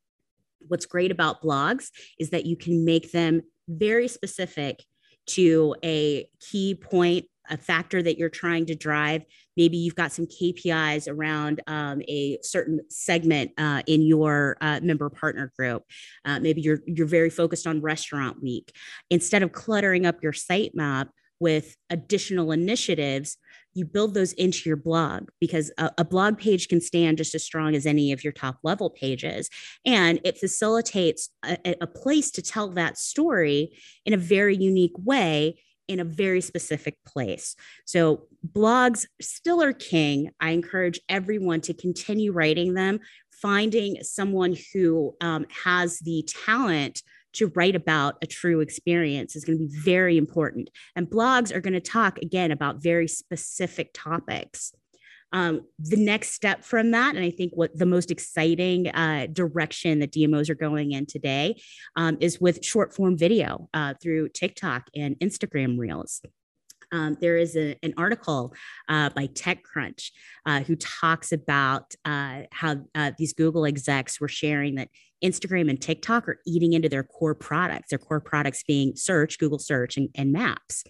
what's 0.68 0.86
great 0.86 1.10
about 1.10 1.42
blogs 1.42 1.90
is 2.18 2.30
that 2.30 2.46
you 2.46 2.56
can 2.56 2.84
make 2.84 3.12
them 3.12 3.42
very 3.68 4.08
specific 4.08 4.84
to 5.26 5.74
a 5.84 6.28
key 6.40 6.74
point 6.74 7.26
a 7.50 7.56
factor 7.56 8.02
that 8.02 8.16
you're 8.16 8.28
trying 8.28 8.64
to 8.66 8.74
drive. 8.74 9.24
Maybe 9.56 9.76
you've 9.76 9.96
got 9.96 10.12
some 10.12 10.26
KPIs 10.26 11.08
around 11.08 11.60
um, 11.66 12.00
a 12.08 12.38
certain 12.42 12.80
segment 12.88 13.50
uh, 13.58 13.82
in 13.86 14.02
your 14.02 14.56
uh, 14.60 14.80
member 14.82 15.10
partner 15.10 15.52
group. 15.58 15.82
Uh, 16.24 16.38
maybe 16.38 16.60
you're 16.60 16.80
you're 16.86 17.06
very 17.06 17.30
focused 17.30 17.66
on 17.66 17.80
restaurant 17.80 18.42
week. 18.42 18.72
Instead 19.10 19.42
of 19.42 19.52
cluttering 19.52 20.06
up 20.06 20.22
your 20.22 20.32
sitemap 20.32 21.08
with 21.40 21.76
additional 21.88 22.52
initiatives, 22.52 23.38
you 23.74 23.84
build 23.84 24.14
those 24.14 24.32
into 24.34 24.68
your 24.68 24.76
blog 24.76 25.28
because 25.40 25.72
a, 25.78 25.90
a, 25.98 26.04
blog 26.04 26.38
page 26.38 26.68
can 26.68 26.80
stand 26.80 27.18
just 27.18 27.34
as 27.34 27.44
strong 27.44 27.74
as 27.74 27.86
any 27.86 28.12
of 28.12 28.22
your 28.22 28.32
top 28.32 28.58
level 28.62 28.90
pages. 28.90 29.48
And 29.86 30.20
it 30.24 30.38
facilitates 30.38 31.30
a, 31.44 31.76
a 31.80 31.86
place 31.86 32.30
to 32.32 32.42
tell 32.42 32.68
that 32.70 32.98
story 32.98 33.78
in 34.04 34.12
a 34.12 34.18
very 34.18 34.56
unique 34.56 34.96
way 34.98 35.56
in 35.90 35.98
a 35.98 36.04
very 36.04 36.40
specific 36.40 36.96
place. 37.04 37.56
So 37.84 38.28
blogs 38.46 39.06
still 39.20 39.60
are 39.60 39.72
king. 39.72 40.30
I 40.38 40.50
encourage 40.50 41.00
everyone 41.08 41.62
to 41.62 41.74
continue 41.74 42.30
writing 42.30 42.74
them, 42.74 43.00
finding 43.32 44.00
someone 44.04 44.56
who 44.72 45.16
um, 45.20 45.46
has 45.64 45.98
the 45.98 46.24
talent 46.46 47.02
to 47.34 47.48
write 47.54 47.76
about 47.76 48.16
a 48.22 48.26
true 48.26 48.60
experience 48.60 49.36
is 49.36 49.44
going 49.44 49.58
to 49.58 49.64
be 49.64 49.78
very 49.78 50.16
important. 50.16 50.70
And 50.96 51.08
blogs 51.08 51.54
are 51.54 51.60
going 51.60 51.74
to 51.74 51.80
talk 51.80 52.18
again 52.18 52.50
about 52.50 52.82
very 52.82 53.08
specific 53.08 53.90
topics. 53.94 54.72
Um, 55.32 55.62
the 55.78 55.96
next 55.96 56.32
step 56.32 56.64
from 56.64 56.90
that, 56.90 57.14
and 57.14 57.24
I 57.24 57.30
think 57.30 57.52
what 57.54 57.76
the 57.76 57.86
most 57.86 58.10
exciting 58.10 58.88
uh, 58.88 59.26
direction 59.32 60.00
that 60.00 60.12
DMOs 60.12 60.50
are 60.50 60.56
going 60.56 60.90
in 60.92 61.06
today 61.06 61.60
um, 61.94 62.16
is 62.20 62.40
with 62.40 62.64
short 62.64 62.92
form 62.92 63.16
video 63.16 63.68
uh, 63.72 63.94
through 64.02 64.30
TikTok 64.30 64.88
and 64.94 65.16
Instagram 65.20 65.78
Reels. 65.78 66.20
Um, 66.92 67.16
there 67.20 67.36
is 67.36 67.56
a, 67.56 67.76
an 67.82 67.94
article 67.96 68.54
uh, 68.88 69.10
by 69.10 69.28
TechCrunch 69.28 70.10
uh, 70.46 70.60
who 70.60 70.76
talks 70.76 71.32
about 71.32 71.94
uh, 72.04 72.42
how 72.52 72.76
uh, 72.94 73.12
these 73.18 73.32
Google 73.32 73.64
execs 73.64 74.20
were 74.20 74.28
sharing 74.28 74.74
that 74.76 74.88
Instagram 75.22 75.68
and 75.68 75.80
TikTok 75.80 76.28
are 76.28 76.38
eating 76.46 76.72
into 76.72 76.88
their 76.88 77.02
core 77.02 77.34
products, 77.34 77.90
their 77.90 77.98
core 77.98 78.20
products 78.20 78.62
being 78.62 78.96
search, 78.96 79.38
Google 79.38 79.58
search, 79.58 79.96
and, 79.96 80.08
and 80.14 80.32
maps. 80.32 80.84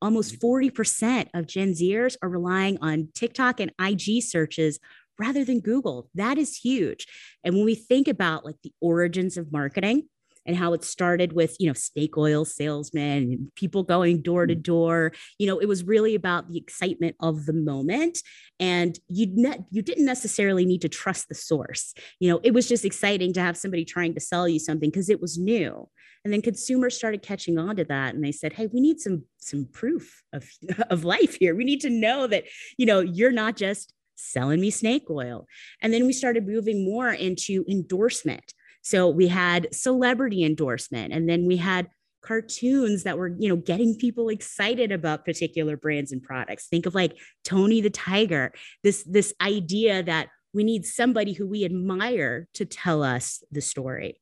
Almost 0.00 0.40
40% 0.40 0.70
mm-hmm. 0.70 1.38
of 1.38 1.46
Gen 1.46 1.72
Zers 1.72 2.16
are 2.22 2.28
relying 2.28 2.78
on 2.80 3.08
TikTok 3.14 3.60
and 3.60 3.72
IG 3.80 4.22
searches 4.22 4.78
rather 5.18 5.44
than 5.44 5.60
Google. 5.60 6.08
That 6.14 6.38
is 6.38 6.56
huge. 6.56 7.06
And 7.42 7.54
when 7.54 7.64
we 7.64 7.74
think 7.74 8.08
about 8.08 8.44
like 8.44 8.60
the 8.62 8.72
origins 8.80 9.36
of 9.36 9.52
marketing, 9.52 10.08
and 10.46 10.56
how 10.56 10.72
it 10.72 10.84
started 10.84 11.32
with 11.32 11.56
you 11.58 11.66
know 11.66 11.72
snake 11.72 12.16
oil 12.16 12.44
salesmen 12.44 13.22
and 13.22 13.54
people 13.54 13.82
going 13.82 14.22
door 14.22 14.46
to 14.46 14.54
mm. 14.54 14.62
door. 14.62 15.12
You 15.38 15.46
know 15.46 15.58
it 15.58 15.66
was 15.66 15.84
really 15.84 16.14
about 16.14 16.48
the 16.48 16.58
excitement 16.58 17.16
of 17.20 17.46
the 17.46 17.52
moment 17.52 18.18
and 18.60 18.98
you 19.08 19.26
ne- 19.30 19.64
you 19.70 19.82
didn't 19.82 20.06
necessarily 20.06 20.64
need 20.64 20.82
to 20.82 20.88
trust 20.88 21.28
the 21.28 21.34
source. 21.34 21.94
You 22.20 22.30
know 22.30 22.40
it 22.42 22.54
was 22.54 22.68
just 22.68 22.84
exciting 22.84 23.32
to 23.34 23.40
have 23.40 23.56
somebody 23.56 23.84
trying 23.84 24.14
to 24.14 24.20
sell 24.20 24.48
you 24.48 24.58
something 24.58 24.90
because 24.90 25.10
it 25.10 25.20
was 25.20 25.38
new. 25.38 25.88
And 26.24 26.32
then 26.32 26.40
consumers 26.40 26.96
started 26.96 27.20
catching 27.20 27.58
on 27.58 27.76
to 27.76 27.84
that 27.84 28.14
and 28.14 28.24
they 28.24 28.32
said 28.32 28.52
hey 28.54 28.66
we 28.66 28.80
need 28.80 29.00
some 29.00 29.24
some 29.38 29.68
proof 29.72 30.22
of 30.32 30.48
of 30.90 31.04
life 31.04 31.36
here. 31.36 31.54
We 31.54 31.64
need 31.64 31.80
to 31.82 31.90
know 31.90 32.26
that 32.26 32.44
you 32.76 32.86
know 32.86 33.00
you're 33.00 33.32
not 33.32 33.56
just 33.56 33.92
selling 34.16 34.60
me 34.60 34.70
snake 34.70 35.10
oil. 35.10 35.46
And 35.82 35.92
then 35.92 36.06
we 36.06 36.12
started 36.12 36.46
moving 36.46 36.84
more 36.84 37.10
into 37.10 37.64
endorsement 37.68 38.54
so 38.84 39.08
we 39.08 39.28
had 39.28 39.74
celebrity 39.74 40.44
endorsement, 40.44 41.12
and 41.12 41.26
then 41.26 41.46
we 41.46 41.56
had 41.56 41.88
cartoons 42.22 43.02
that 43.04 43.16
were, 43.16 43.34
you 43.38 43.48
know, 43.48 43.56
getting 43.56 43.96
people 43.96 44.28
excited 44.28 44.92
about 44.92 45.24
particular 45.24 45.76
brands 45.76 46.12
and 46.12 46.22
products. 46.22 46.68
Think 46.68 46.84
of 46.84 46.94
like 46.94 47.16
Tony 47.44 47.80
the 47.80 47.90
Tiger. 47.90 48.52
This 48.82 49.02
this 49.04 49.32
idea 49.40 50.02
that 50.02 50.28
we 50.52 50.64
need 50.64 50.84
somebody 50.84 51.32
who 51.32 51.46
we 51.46 51.64
admire 51.64 52.46
to 52.54 52.66
tell 52.66 53.02
us 53.02 53.42
the 53.50 53.62
story. 53.62 54.20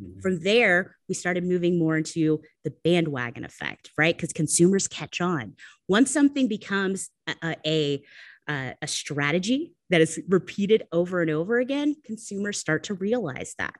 Mm-hmm. 0.00 0.20
From 0.20 0.40
there, 0.40 0.96
we 1.08 1.14
started 1.14 1.44
moving 1.44 1.76
more 1.76 1.96
into 1.96 2.42
the 2.62 2.72
bandwagon 2.84 3.44
effect, 3.44 3.90
right? 3.98 4.16
Because 4.16 4.32
consumers 4.32 4.86
catch 4.86 5.20
on. 5.20 5.54
Once 5.88 6.12
something 6.12 6.46
becomes 6.46 7.10
a, 7.42 7.56
a, 7.66 8.02
a, 8.48 8.74
a 8.80 8.86
strategy 8.86 9.72
that 9.90 10.00
is 10.00 10.20
repeated 10.28 10.86
over 10.92 11.22
and 11.22 11.30
over 11.30 11.58
again, 11.58 11.96
consumers 12.04 12.58
start 12.58 12.84
to 12.84 12.94
realize 12.94 13.54
that. 13.58 13.74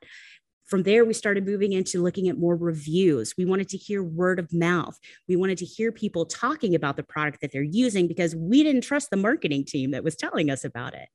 From 0.67 0.83
there, 0.83 1.05
we 1.05 1.15
started 1.15 1.47
moving 1.47 1.73
into 1.73 2.03
looking 2.03 2.29
at 2.29 2.39
more 2.39 2.57
reviews. 2.57 3.35
We 3.39 3.45
wanted 3.45 3.69
to 3.69 3.77
hear 3.77 4.03
word 4.03 4.41
of 4.41 4.53
mouth. 4.53 4.99
We 5.29 5.37
wanted 5.37 5.59
to 5.59 5.65
hear 5.65 5.93
people 5.93 6.27
talking 6.27 6.75
about 6.75 6.97
the 6.97 7.05
product 7.05 7.41
that 7.41 7.53
they're 7.53 7.63
using 7.63 8.09
because 8.09 8.35
we 8.35 8.65
didn't 8.65 8.83
trust 8.83 9.11
the 9.11 9.17
marketing 9.17 9.65
team 9.65 9.93
that 9.93 10.03
was 10.03 10.17
telling 10.17 10.51
us 10.51 10.65
about 10.65 10.95
it. 10.95 11.09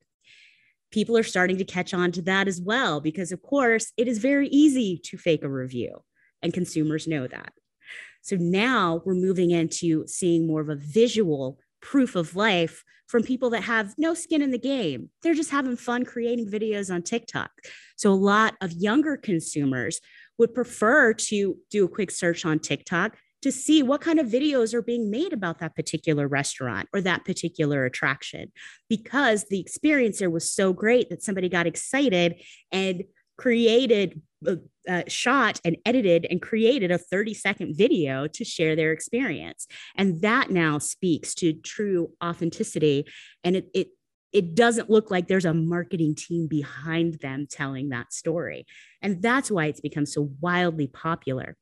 People 0.90 1.18
are 1.18 1.24
starting 1.24 1.58
to 1.58 1.66
catch 1.66 1.94
on 1.94 2.14
to 2.14 2.22
that 2.24 2.48
as 2.48 2.62
well 2.62 3.02
because, 3.02 3.34
of 3.34 3.42
course, 3.42 3.92
it 3.98 4.08
is 4.08 4.20
very 4.20 4.48
easy 4.50 4.98
to 5.06 5.18
fake 5.18 5.44
a 5.44 5.50
review, 5.50 6.02
and 6.42 6.54
consumers 6.54 7.08
know 7.08 7.28
that. 7.28 7.52
So 8.22 8.38
now 8.38 9.02
we're 9.04 9.16
moving 9.16 9.52
into 9.52 10.06
seeing 10.08 10.48
more 10.48 10.62
of 10.62 10.70
a 10.70 10.76
visual 10.76 11.60
proof 11.82 12.16
of 12.16 12.36
life 12.36 12.84
from 13.08 13.24
people 13.24 13.50
that 13.50 13.64
have 13.64 13.94
no 13.98 14.14
skin 14.14 14.42
in 14.42 14.52
the 14.52 14.58
game. 14.58 15.10
They're 15.22 15.34
just 15.34 15.52
having 15.52 15.76
fun 15.76 16.06
creating 16.06 16.50
videos 16.50 16.94
on 16.94 17.04
TikTok. 17.04 17.52
So 17.98 18.12
a 18.12 18.14
lot 18.16 18.56
of 18.62 18.72
younger 18.72 19.18
consumers 19.18 20.00
would 20.38 20.54
prefer 20.54 21.14
to 21.14 21.58
do 21.70 21.86
a 21.86 21.90
quick 21.90 22.10
search 22.10 22.46
on 22.46 22.60
TikTok 22.60 23.18
to 23.42 23.52
see 23.52 23.84
what 23.84 24.02
kind 24.02 24.20
of 24.20 24.28
videos 24.28 24.74
are 24.74 24.82
being 24.82 25.10
made 25.10 25.34
about 25.34 25.60
that 25.60 25.76
particular 25.76 26.28
restaurant 26.28 26.88
or 26.94 27.02
that 27.02 27.26
particular 27.26 27.86
attraction 27.86 28.52
because 28.88 29.46
the 29.50 29.60
experience 29.60 30.20
there 30.20 30.30
was 30.30 30.50
so 30.50 30.74
great 30.74 31.10
that 31.10 31.24
somebody 31.24 31.50
got 31.50 31.68
excited 31.68 32.36
and 32.72 33.04
created 33.38 34.22
uh, 34.48 34.56
uh, 34.90 35.04
shot 35.08 35.60
and 35.64 35.78
edited 35.86 36.26
and 36.30 36.42
created 36.42 36.92
a 36.92 36.98
30 36.98 37.34
second 37.34 37.76
video 37.78 38.28
to 38.28 38.44
share 38.44 38.76
their 38.76 38.92
experience. 38.92 39.68
And 39.96 40.22
that 40.22 40.50
now 40.50 40.80
speaks 40.80 41.34
to 41.36 41.54
true 41.54 42.12
authenticity. 42.24 43.06
And 43.44 43.56
it, 43.56 43.70
it 43.74 43.88
it 44.34 44.56
doesn't 44.56 44.90
look 44.90 45.12
like 45.12 45.28
there's 45.28 45.46
a 45.46 45.54
marketing 45.54 46.16
team 46.16 46.48
behind 46.48 47.16
them 47.16 47.48
telling 47.50 47.90
that 47.90 48.14
story. 48.14 48.66
And 49.02 49.22
that's 49.22 49.52
why 49.52 49.66
it's 49.66 49.82
become 49.82 50.06
so 50.06 50.32
wildly 50.40 50.88
popular 50.88 51.58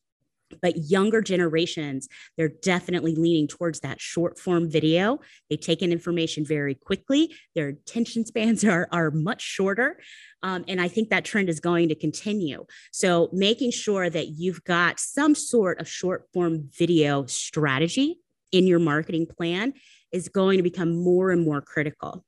but 0.62 0.90
younger 0.90 1.22
generations 1.22 2.08
they're 2.38 2.52
definitely 2.62 3.16
leaning 3.16 3.48
towards 3.48 3.80
that 3.82 4.00
short 4.00 4.40
form 4.40 4.70
video. 4.70 5.20
They 5.50 5.58
take 5.58 5.82
in 5.82 5.92
information 5.92 6.46
very 6.46 6.76
quickly. 6.76 7.36
Their 7.56 7.70
attention 7.70 8.26
spans 8.26 8.64
are, 8.66 8.88
are 8.92 9.12
much 9.12 9.42
shorter. 9.42 10.00
Um, 10.42 10.64
and 10.70 10.80
i 10.80 10.88
think 10.88 11.10
that 11.10 11.26
trend 11.26 11.50
is 11.50 11.60
going 11.60 11.90
to 11.90 11.96
continue. 11.96 12.66
So 12.92 13.30
making 13.34 13.72
sure 13.72 14.10
that 14.10 14.30
you've 14.30 14.64
got 14.64 15.00
some 15.00 15.36
sort 15.36 15.80
of 15.82 15.88
short 15.88 16.28
form 16.34 16.70
video 16.78 17.26
strategy 17.26 18.20
in 18.52 18.66
your 18.66 18.80
marketing 18.80 19.28
plan 19.28 19.74
is 20.12 20.30
going 20.30 20.58
to 20.58 20.64
become 20.64 20.92
more 21.04 21.32
and 21.32 21.44
more 21.44 21.62
critical. 21.62 22.26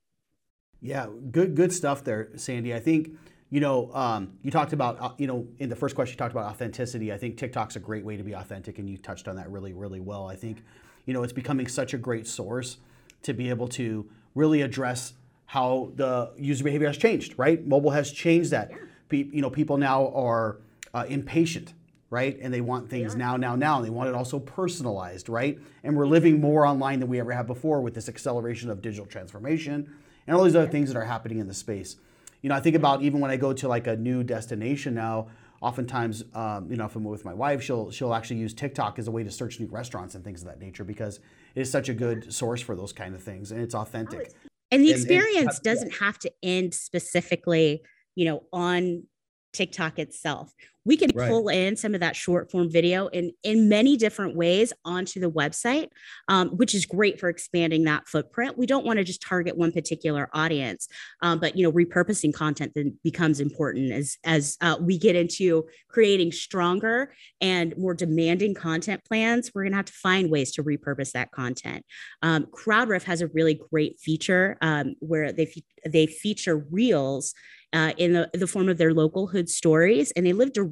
Yeah 0.80 1.06
good 1.30 1.54
good 1.54 1.72
stuff 1.72 2.04
there 2.04 2.30
Sandee. 2.34 2.74
I 2.74 2.80
think 2.80 3.16
you 3.52 3.60
know, 3.60 3.92
um, 3.92 4.32
you 4.42 4.50
talked 4.50 4.72
about, 4.72 4.98
uh, 4.98 5.10
you 5.18 5.26
know, 5.26 5.46
in 5.58 5.68
the 5.68 5.76
first 5.76 5.94
question, 5.94 6.14
you 6.14 6.16
talked 6.16 6.32
about 6.32 6.46
authenticity. 6.46 7.12
I 7.12 7.18
think 7.18 7.36
TikTok's 7.36 7.76
a 7.76 7.80
great 7.80 8.02
way 8.02 8.16
to 8.16 8.22
be 8.22 8.32
authentic, 8.32 8.78
and 8.78 8.88
you 8.88 8.96
touched 8.96 9.28
on 9.28 9.36
that 9.36 9.50
really, 9.50 9.74
really 9.74 10.00
well. 10.00 10.26
I 10.26 10.36
think, 10.36 10.64
you 11.04 11.12
know, 11.12 11.22
it's 11.22 11.34
becoming 11.34 11.66
such 11.66 11.92
a 11.92 11.98
great 11.98 12.26
source 12.26 12.78
to 13.24 13.34
be 13.34 13.50
able 13.50 13.68
to 13.68 14.08
really 14.34 14.62
address 14.62 15.12
how 15.44 15.92
the 15.96 16.32
user 16.38 16.64
behavior 16.64 16.86
has 16.86 16.96
changed, 16.96 17.34
right? 17.36 17.66
Mobile 17.66 17.90
has 17.90 18.10
changed 18.10 18.52
that. 18.52 18.72
Pe- 19.10 19.28
you 19.30 19.42
know, 19.42 19.50
people 19.50 19.76
now 19.76 20.08
are 20.14 20.56
uh, 20.94 21.04
impatient, 21.06 21.74
right? 22.08 22.38
And 22.40 22.54
they 22.54 22.62
want 22.62 22.88
things 22.88 23.14
now, 23.16 23.36
now, 23.36 23.54
now. 23.54 23.76
And 23.76 23.84
they 23.84 23.90
want 23.90 24.08
it 24.08 24.14
also 24.14 24.38
personalized, 24.38 25.28
right? 25.28 25.58
And 25.84 25.94
we're 25.94 26.06
living 26.06 26.40
more 26.40 26.64
online 26.64 27.00
than 27.00 27.10
we 27.10 27.20
ever 27.20 27.32
have 27.32 27.46
before 27.46 27.82
with 27.82 27.92
this 27.92 28.08
acceleration 28.08 28.70
of 28.70 28.80
digital 28.80 29.04
transformation 29.04 29.94
and 30.26 30.34
all 30.34 30.44
these 30.44 30.56
other 30.56 30.70
things 30.70 30.90
that 30.90 30.98
are 30.98 31.04
happening 31.04 31.38
in 31.38 31.48
the 31.48 31.54
space 31.54 31.96
you 32.42 32.48
know, 32.48 32.54
I 32.54 32.60
think 32.60 32.76
about 32.76 33.02
even 33.02 33.20
when 33.20 33.30
I 33.30 33.36
go 33.36 33.52
to 33.52 33.68
like 33.68 33.86
a 33.86 33.96
new 33.96 34.22
destination 34.22 34.94
now. 34.94 35.28
Oftentimes, 35.60 36.24
um, 36.34 36.68
you 36.68 36.76
know, 36.76 36.86
if 36.86 36.96
I'm 36.96 37.04
with 37.04 37.24
my 37.24 37.32
wife, 37.32 37.62
she'll 37.62 37.92
she'll 37.92 38.14
actually 38.14 38.38
use 38.38 38.52
TikTok 38.52 38.98
as 38.98 39.06
a 39.06 39.12
way 39.12 39.22
to 39.22 39.30
search 39.30 39.60
new 39.60 39.68
restaurants 39.68 40.16
and 40.16 40.24
things 40.24 40.42
of 40.42 40.48
that 40.48 40.58
nature 40.58 40.82
because 40.82 41.20
it 41.54 41.60
is 41.60 41.70
such 41.70 41.88
a 41.88 41.94
good 41.94 42.34
source 42.34 42.60
for 42.60 42.74
those 42.74 42.92
kind 42.92 43.14
of 43.14 43.22
things 43.22 43.52
and 43.52 43.60
it's 43.60 43.74
authentic. 43.74 44.32
And 44.72 44.82
the 44.82 44.90
experience 44.90 45.36
and, 45.36 45.48
and, 45.48 45.62
doesn't 45.62 45.94
have 46.00 46.18
to 46.20 46.32
end 46.42 46.74
specifically, 46.74 47.82
you 48.16 48.24
know, 48.24 48.42
on 48.52 49.04
TikTok 49.52 50.00
itself. 50.00 50.52
We 50.84 50.96
can 50.96 51.10
right. 51.14 51.28
pull 51.28 51.48
in 51.48 51.76
some 51.76 51.94
of 51.94 52.00
that 52.00 52.16
short 52.16 52.50
form 52.50 52.70
video 52.70 53.06
in 53.08 53.32
in 53.42 53.68
many 53.68 53.96
different 53.96 54.36
ways 54.36 54.72
onto 54.84 55.20
the 55.20 55.30
website 55.30 55.88
um, 56.28 56.50
which 56.50 56.74
is 56.74 56.86
great 56.86 57.20
for 57.20 57.28
expanding 57.28 57.84
that 57.84 58.08
footprint 58.08 58.58
we 58.58 58.66
don't 58.66 58.84
want 58.84 58.98
to 58.98 59.04
just 59.04 59.22
target 59.22 59.56
one 59.56 59.72
particular 59.72 60.28
audience 60.32 60.88
um, 61.22 61.38
but 61.38 61.56
you 61.56 61.62
know 61.62 61.72
repurposing 61.72 62.32
content 62.32 62.72
then 62.74 62.98
becomes 63.04 63.40
important 63.40 63.92
as 63.92 64.16
as 64.24 64.56
uh, 64.60 64.76
we 64.80 64.98
get 64.98 65.16
into 65.16 65.64
creating 65.88 66.32
stronger 66.32 67.12
and 67.40 67.76
more 67.76 67.94
demanding 67.94 68.54
content 68.54 69.04
plans 69.04 69.50
we're 69.54 69.62
going 69.62 69.72
to 69.72 69.76
have 69.76 69.84
to 69.84 69.92
find 69.92 70.30
ways 70.30 70.52
to 70.52 70.62
repurpose 70.62 71.12
that 71.12 71.30
content 71.30 71.84
um, 72.22 72.46
CrowdRiff 72.46 73.04
has 73.04 73.20
a 73.20 73.28
really 73.28 73.60
great 73.70 73.98
feature 74.00 74.56
um, 74.60 74.94
where 75.00 75.32
they 75.32 75.52
they 75.84 76.06
feature 76.06 76.66
reels 76.70 77.34
uh, 77.72 77.92
in 77.96 78.12
the, 78.12 78.28
the 78.34 78.46
form 78.46 78.68
of 78.68 78.76
their 78.76 78.92
local 78.92 79.26
hood 79.26 79.48
stories, 79.48 80.10
and 80.12 80.26
they 80.26 80.32
live 80.32 80.52
directly, 80.52 80.71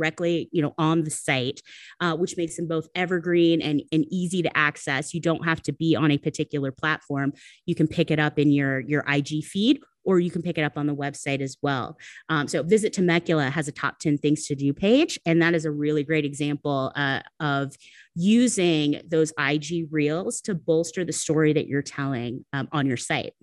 you 0.53 0.63
know, 0.63 0.75
on 0.79 1.05
the 1.05 1.11
site, 1.11 1.61
uh, 2.01 2.17
which 2.17 2.37
makes 2.37 2.57
them 2.57 2.67
both 2.67 2.89
evergreen 2.95 3.61
and, 3.61 3.83
and 3.93 4.05
easy 4.11 4.43
to 4.43 4.57
access. 4.57 5.15
You 5.15 5.21
don't 5.21 5.45
have 5.45 5.63
to 5.63 5.73
be 5.73 5.97
on 5.97 6.11
a 6.11 6.19
particular 6.19 6.73
platform. 6.73 7.33
You 7.67 7.75
can 7.75 7.87
pick 7.87 8.11
it 8.11 8.19
up 8.19 8.39
in 8.39 8.51
your 8.51 8.81
your 8.81 9.05
IG 9.09 9.45
feed 9.45 9.81
or 10.05 10.19
you 10.19 10.31
can 10.31 10.43
pick 10.43 10.59
it 10.59 10.63
up 10.63 10.77
on 10.77 10.87
the 10.87 10.95
website 10.95 11.41
as 11.41 11.57
well. 11.63 11.99
Um, 12.29 12.49
so 12.49 12.63
Visit 12.63 12.93
Temecula 12.93 13.51
has 13.51 13.69
a 13.69 13.73
top 13.73 13.99
10 13.99 14.19
things 14.19 14.47
to 14.47 14.55
do 14.55 14.73
page, 14.73 15.19
and 15.27 15.43
that 15.43 15.55
is 15.55 15.65
a 15.65 15.71
really 15.71 16.03
great 16.03 16.25
example 16.25 16.93
uh, 16.97 17.21
of 17.39 17.75
using 18.15 19.03
those 19.07 19.33
IG 19.39 19.89
reels 19.91 20.41
to 20.43 20.55
bolster 20.55 21.05
the 21.05 21.13
story 21.13 21.53
that 21.53 21.67
you're 21.67 21.83
telling 21.83 22.45
um, 22.53 22.69
on 22.73 22.87
your 22.87 22.97
site. 22.97 23.35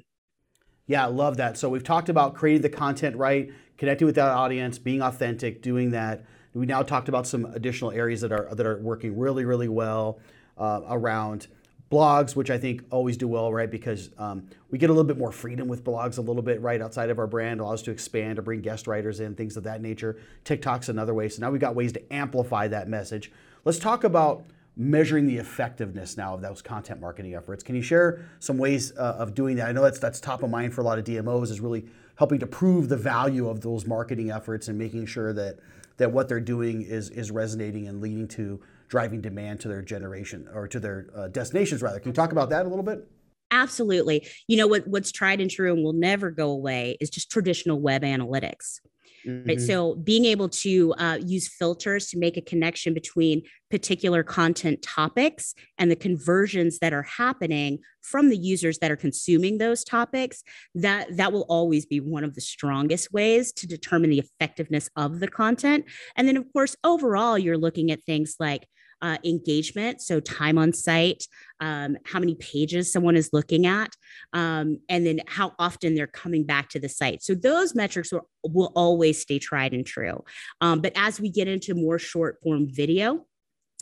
Yeah, 0.87 1.03
I 1.03 1.07
love 1.07 1.37
that. 1.37 1.57
So 1.57 1.69
we've 1.69 1.83
talked 1.83 2.09
about 2.09 2.33
creating 2.33 2.61
the 2.61 2.69
content 2.69 3.17
right, 3.17 3.51
connecting 3.77 4.05
with 4.05 4.15
that 4.15 4.29
audience, 4.29 4.79
being 4.79 5.01
authentic, 5.01 5.61
doing 5.61 5.91
that. 5.91 6.25
We 6.57 6.65
now 6.65 6.81
talked 6.81 7.09
about 7.09 7.27
some 7.27 7.45
additional 7.45 7.91
areas 7.91 8.21
that 8.21 8.31
are 8.31 8.53
that 8.53 8.65
are 8.65 8.77
working 8.77 9.17
really, 9.17 9.45
really 9.45 9.67
well 9.67 10.19
uh, 10.57 10.81
around 10.89 11.47
blogs, 11.91 12.35
which 12.35 12.49
I 12.49 12.57
think 12.57 12.83
always 12.91 13.15
do 13.17 13.27
well, 13.27 13.53
right? 13.53 13.69
Because 13.69 14.09
um, 14.17 14.47
we 14.71 14.77
get 14.77 14.89
a 14.89 14.93
little 14.93 15.07
bit 15.07 15.17
more 15.17 15.31
freedom 15.31 15.67
with 15.67 15.83
blogs, 15.83 16.17
a 16.17 16.21
little 16.21 16.41
bit 16.41 16.61
right 16.61 16.81
outside 16.81 17.09
of 17.09 17.19
our 17.19 17.27
brand, 17.27 17.61
allows 17.61 17.79
us 17.79 17.83
to 17.83 17.91
expand 17.91 18.39
or 18.39 18.41
bring 18.41 18.61
guest 18.61 18.87
writers 18.87 19.19
in, 19.19 19.35
things 19.35 19.55
of 19.55 19.63
that 19.63 19.81
nature. 19.81 20.17
TikTok's 20.43 20.89
another 20.89 21.13
way. 21.13 21.29
So 21.29 21.41
now 21.41 21.51
we've 21.51 21.61
got 21.61 21.75
ways 21.75 21.93
to 21.93 22.13
amplify 22.13 22.67
that 22.67 22.89
message. 22.89 23.31
Let's 23.63 23.79
talk 23.79 24.03
about 24.03 24.43
measuring 24.75 25.25
the 25.25 25.37
effectiveness 25.37 26.17
now 26.17 26.33
of 26.35 26.41
those 26.41 26.61
content 26.61 26.99
marketing 26.99 27.33
efforts. 27.33 27.63
Can 27.63 27.75
you 27.75 27.81
share 27.81 28.25
some 28.39 28.57
ways 28.57 28.95
uh, 28.97 29.15
of 29.17 29.33
doing 29.33 29.55
that? 29.55 29.67
I 29.67 29.71
know 29.71 29.81
that's 29.81 29.99
that's 29.99 30.19
top 30.19 30.43
of 30.43 30.49
mind 30.49 30.73
for 30.73 30.81
a 30.81 30.83
lot 30.83 30.99
of 30.99 31.05
DMOs 31.05 31.49
is 31.49 31.59
really 31.59 31.85
helping 32.15 32.39
to 32.39 32.47
prove 32.47 32.89
the 32.89 32.97
value 32.97 33.47
of 33.47 33.61
those 33.61 33.85
marketing 33.85 34.29
efforts 34.31 34.67
and 34.67 34.77
making 34.77 35.05
sure 35.05 35.33
that 35.33 35.57
that 35.97 36.11
what 36.11 36.27
they're 36.29 36.39
doing 36.39 36.81
is 36.81 37.09
is 37.09 37.31
resonating 37.31 37.87
and 37.87 38.01
leading 38.01 38.27
to 38.29 38.59
driving 38.87 39.21
demand 39.21 39.59
to 39.61 39.67
their 39.67 39.81
generation 39.81 40.47
or 40.53 40.67
to 40.67 40.79
their 40.79 41.09
uh, 41.15 41.27
destinations 41.27 41.81
rather. 41.81 41.99
Can 41.99 42.09
you 42.09 42.15
talk 42.15 42.31
about 42.31 42.49
that 42.49 42.65
a 42.65 42.69
little 42.69 42.83
bit? 42.83 43.07
Absolutely. 43.51 44.27
You 44.47 44.57
know 44.57 44.67
what 44.67 44.87
what's 44.87 45.11
tried 45.11 45.41
and 45.41 45.49
true 45.49 45.73
and 45.73 45.83
will 45.83 45.93
never 45.93 46.31
go 46.31 46.51
away 46.51 46.97
is 46.99 47.09
just 47.09 47.31
traditional 47.31 47.79
web 47.79 48.03
analytics. 48.03 48.79
Mm-hmm. 49.27 49.47
Right. 49.47 49.61
So 49.61 49.95
being 49.95 50.25
able 50.25 50.49
to 50.49 50.93
uh, 50.93 51.19
use 51.21 51.47
filters 51.47 52.07
to 52.09 52.17
make 52.17 52.37
a 52.37 52.41
connection 52.41 52.93
between 52.93 53.41
particular 53.69 54.23
content 54.23 54.81
topics 54.81 55.53
and 55.77 55.91
the 55.91 55.95
conversions 55.95 56.79
that 56.79 56.93
are 56.93 57.03
happening 57.03 57.79
from 58.01 58.29
the 58.29 58.37
users 58.37 58.77
that 58.77 58.89
are 58.89 58.95
consuming 58.95 59.57
those 59.57 59.83
topics, 59.83 60.43
that 60.75 61.17
that 61.17 61.33
will 61.33 61.45
always 61.49 61.85
be 61.85 61.99
one 61.99 62.23
of 62.23 62.35
the 62.35 62.41
strongest 62.41 63.11
ways 63.11 63.51
to 63.51 63.67
determine 63.67 64.09
the 64.09 64.19
effectiveness 64.19 64.89
of 64.95 65.19
the 65.19 65.27
content. 65.27 65.83
And 66.15 66.27
then 66.27 66.37
of 66.37 66.45
course, 66.53 66.77
overall, 66.83 67.37
you're 67.37 67.57
looking 67.57 67.91
at 67.91 68.03
things 68.03 68.35
like 68.39 68.67
uh, 69.01 69.17
engagement, 69.23 70.01
so 70.01 70.19
time 70.19 70.57
on 70.57 70.73
site, 70.73 71.25
um, 71.59 71.97
how 72.05 72.19
many 72.19 72.35
pages 72.35 72.91
someone 72.91 73.15
is 73.15 73.29
looking 73.33 73.65
at, 73.65 73.95
um, 74.33 74.79
and 74.89 75.05
then 75.05 75.21
how 75.27 75.53
often 75.59 75.95
they're 75.95 76.07
coming 76.07 76.43
back 76.43 76.69
to 76.69 76.79
the 76.79 76.89
site. 76.89 77.23
So 77.23 77.35
those 77.35 77.75
metrics 77.75 78.11
will, 78.11 78.29
will 78.43 78.71
always 78.75 79.21
stay 79.21 79.39
tried 79.39 79.73
and 79.73 79.85
true. 79.85 80.23
Um, 80.61 80.81
but 80.81 80.93
as 80.95 81.19
we 81.19 81.29
get 81.29 81.47
into 81.47 81.73
more 81.75 81.99
short 81.99 82.37
form 82.41 82.67
video, 82.69 83.25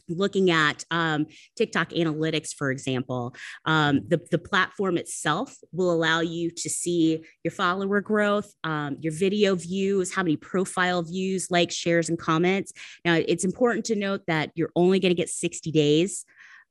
looking 0.08 0.52
at 0.52 0.84
um, 0.92 1.28
TikTok 1.56 1.90
analytics, 1.90 2.54
for 2.54 2.72
example, 2.72 3.36
um, 3.66 4.02
the, 4.08 4.20
the 4.32 4.38
platform 4.38 4.98
itself 4.98 5.56
will 5.72 5.92
allow 5.92 6.20
you 6.20 6.52
to 6.52 6.70
see 6.70 7.24
your 7.44 7.52
follower 7.52 8.02
growth, 8.02 8.52
um, 8.64 8.98
your 9.00 9.14
video 9.14 9.56
views, 9.56 10.14
how 10.14 10.24
many 10.24 10.38
profile 10.38 11.02
views, 11.02 11.50
likes, 11.52 11.76
shares, 11.76 12.10
and 12.10 12.20
comments. 12.20 12.74
Now, 13.04 13.16
it's 13.16 13.44
important 13.44 13.86
to 13.86 13.96
note 13.96 14.22
that 14.28 14.52
you're 14.56 14.72
only 14.76 15.00
going 15.00 15.12
to 15.12 15.16
get 15.16 15.30
60 15.30 15.72
days 15.72 16.26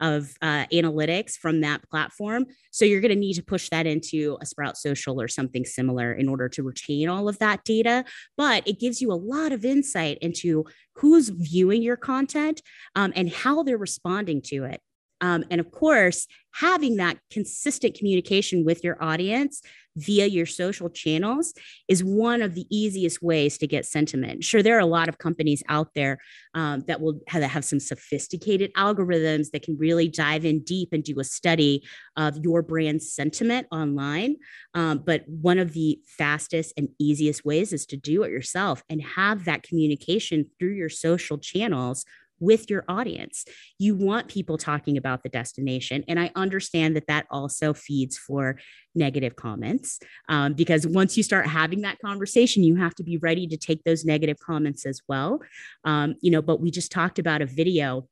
of 0.04 0.34
uh, 0.42 0.66
analytics 0.72 1.32
from 1.32 1.62
that 1.62 1.82
platform. 1.88 2.44
So 2.70 2.84
you're 2.84 3.00
going 3.00 3.14
to 3.14 3.18
need 3.18 3.34
to 3.34 3.42
push 3.42 3.70
that 3.70 3.86
into 3.86 4.36
a 4.40 4.46
Sprout 4.46 4.76
Social 4.76 5.20
or 5.20 5.28
something 5.28 5.64
similar 5.64 6.12
in 6.12 6.28
order 6.28 6.48
to 6.50 6.62
retain 6.62 7.08
all 7.08 7.26
of 7.28 7.38
that 7.38 7.64
data. 7.64 8.04
But 8.36 8.68
it 8.68 8.78
gives 8.78 9.00
you 9.00 9.10
a 9.10 9.14
lot 9.14 9.52
of 9.52 9.64
insight 9.64 10.18
into 10.18 10.64
who's 10.96 11.30
viewing 11.30 11.82
your 11.82 11.96
content 11.96 12.60
um, 12.94 13.12
and 13.16 13.30
how 13.30 13.62
they're 13.62 13.78
responding 13.78 14.42
to 14.42 14.64
it. 14.64 14.80
Um, 15.24 15.42
and 15.50 15.58
of 15.58 15.70
course, 15.70 16.26
having 16.52 16.96
that 16.96 17.16
consistent 17.30 17.94
communication 17.94 18.62
with 18.62 18.84
your 18.84 19.02
audience 19.02 19.62
via 19.96 20.26
your 20.26 20.44
social 20.44 20.90
channels 20.90 21.54
is 21.88 22.04
one 22.04 22.42
of 22.42 22.54
the 22.54 22.66
easiest 22.70 23.22
ways 23.22 23.56
to 23.56 23.66
get 23.66 23.86
sentiment. 23.86 24.44
Sure, 24.44 24.62
there 24.62 24.76
are 24.76 24.80
a 24.80 24.86
lot 24.86 25.08
of 25.08 25.16
companies 25.16 25.62
out 25.68 25.88
there 25.94 26.18
um, 26.52 26.84
that 26.88 27.00
will 27.00 27.20
have, 27.28 27.40
that 27.40 27.48
have 27.48 27.64
some 27.64 27.80
sophisticated 27.80 28.70
algorithms 28.74 29.50
that 29.52 29.62
can 29.62 29.78
really 29.78 30.08
dive 30.08 30.44
in 30.44 30.60
deep 30.60 30.90
and 30.92 31.04
do 31.04 31.18
a 31.20 31.24
study 31.24 31.82
of 32.18 32.36
your 32.42 32.60
brand 32.60 33.02
sentiment 33.02 33.66
online. 33.72 34.36
Um, 34.74 34.98
but 34.98 35.22
one 35.26 35.58
of 35.58 35.72
the 35.72 35.98
fastest 36.06 36.74
and 36.76 36.88
easiest 37.00 37.46
ways 37.46 37.72
is 37.72 37.86
to 37.86 37.96
do 37.96 38.24
it 38.24 38.30
yourself 38.30 38.82
and 38.90 39.00
have 39.00 39.46
that 39.46 39.62
communication 39.62 40.50
through 40.58 40.74
your 40.74 40.90
social 40.90 41.38
channels 41.38 42.04
with 42.44 42.70
your 42.70 42.84
audience. 42.88 43.44
You 43.78 43.96
want 43.96 44.28
people 44.28 44.58
talking 44.58 44.96
about 44.96 45.22
the 45.22 45.28
destination. 45.28 46.04
And 46.08 46.20
I 46.20 46.30
understand 46.36 46.96
that 46.96 47.06
that 47.08 47.26
also 47.30 47.72
feeds 47.72 48.16
for 48.18 48.58
negative 48.94 49.36
comments 49.36 49.98
um, 50.28 50.54
because 50.54 50.86
once 50.86 51.16
you 51.16 51.22
start 51.22 51.46
having 51.46 51.80
that 51.82 51.98
conversation, 51.98 52.62
you 52.62 52.76
have 52.76 52.94
to 52.96 53.02
be 53.02 53.16
ready 53.16 53.46
to 53.48 53.56
take 53.56 53.82
those 53.84 54.04
negative 54.04 54.38
comments 54.38 54.86
as 54.86 55.00
well. 55.08 55.40
Um, 55.84 56.14
you 56.20 56.30
know, 56.30 56.42
but 56.42 56.60
we 56.60 56.70
just 56.70 56.92
talked 56.92 57.18
about 57.18 57.42
a 57.42 57.46
video 57.46 58.08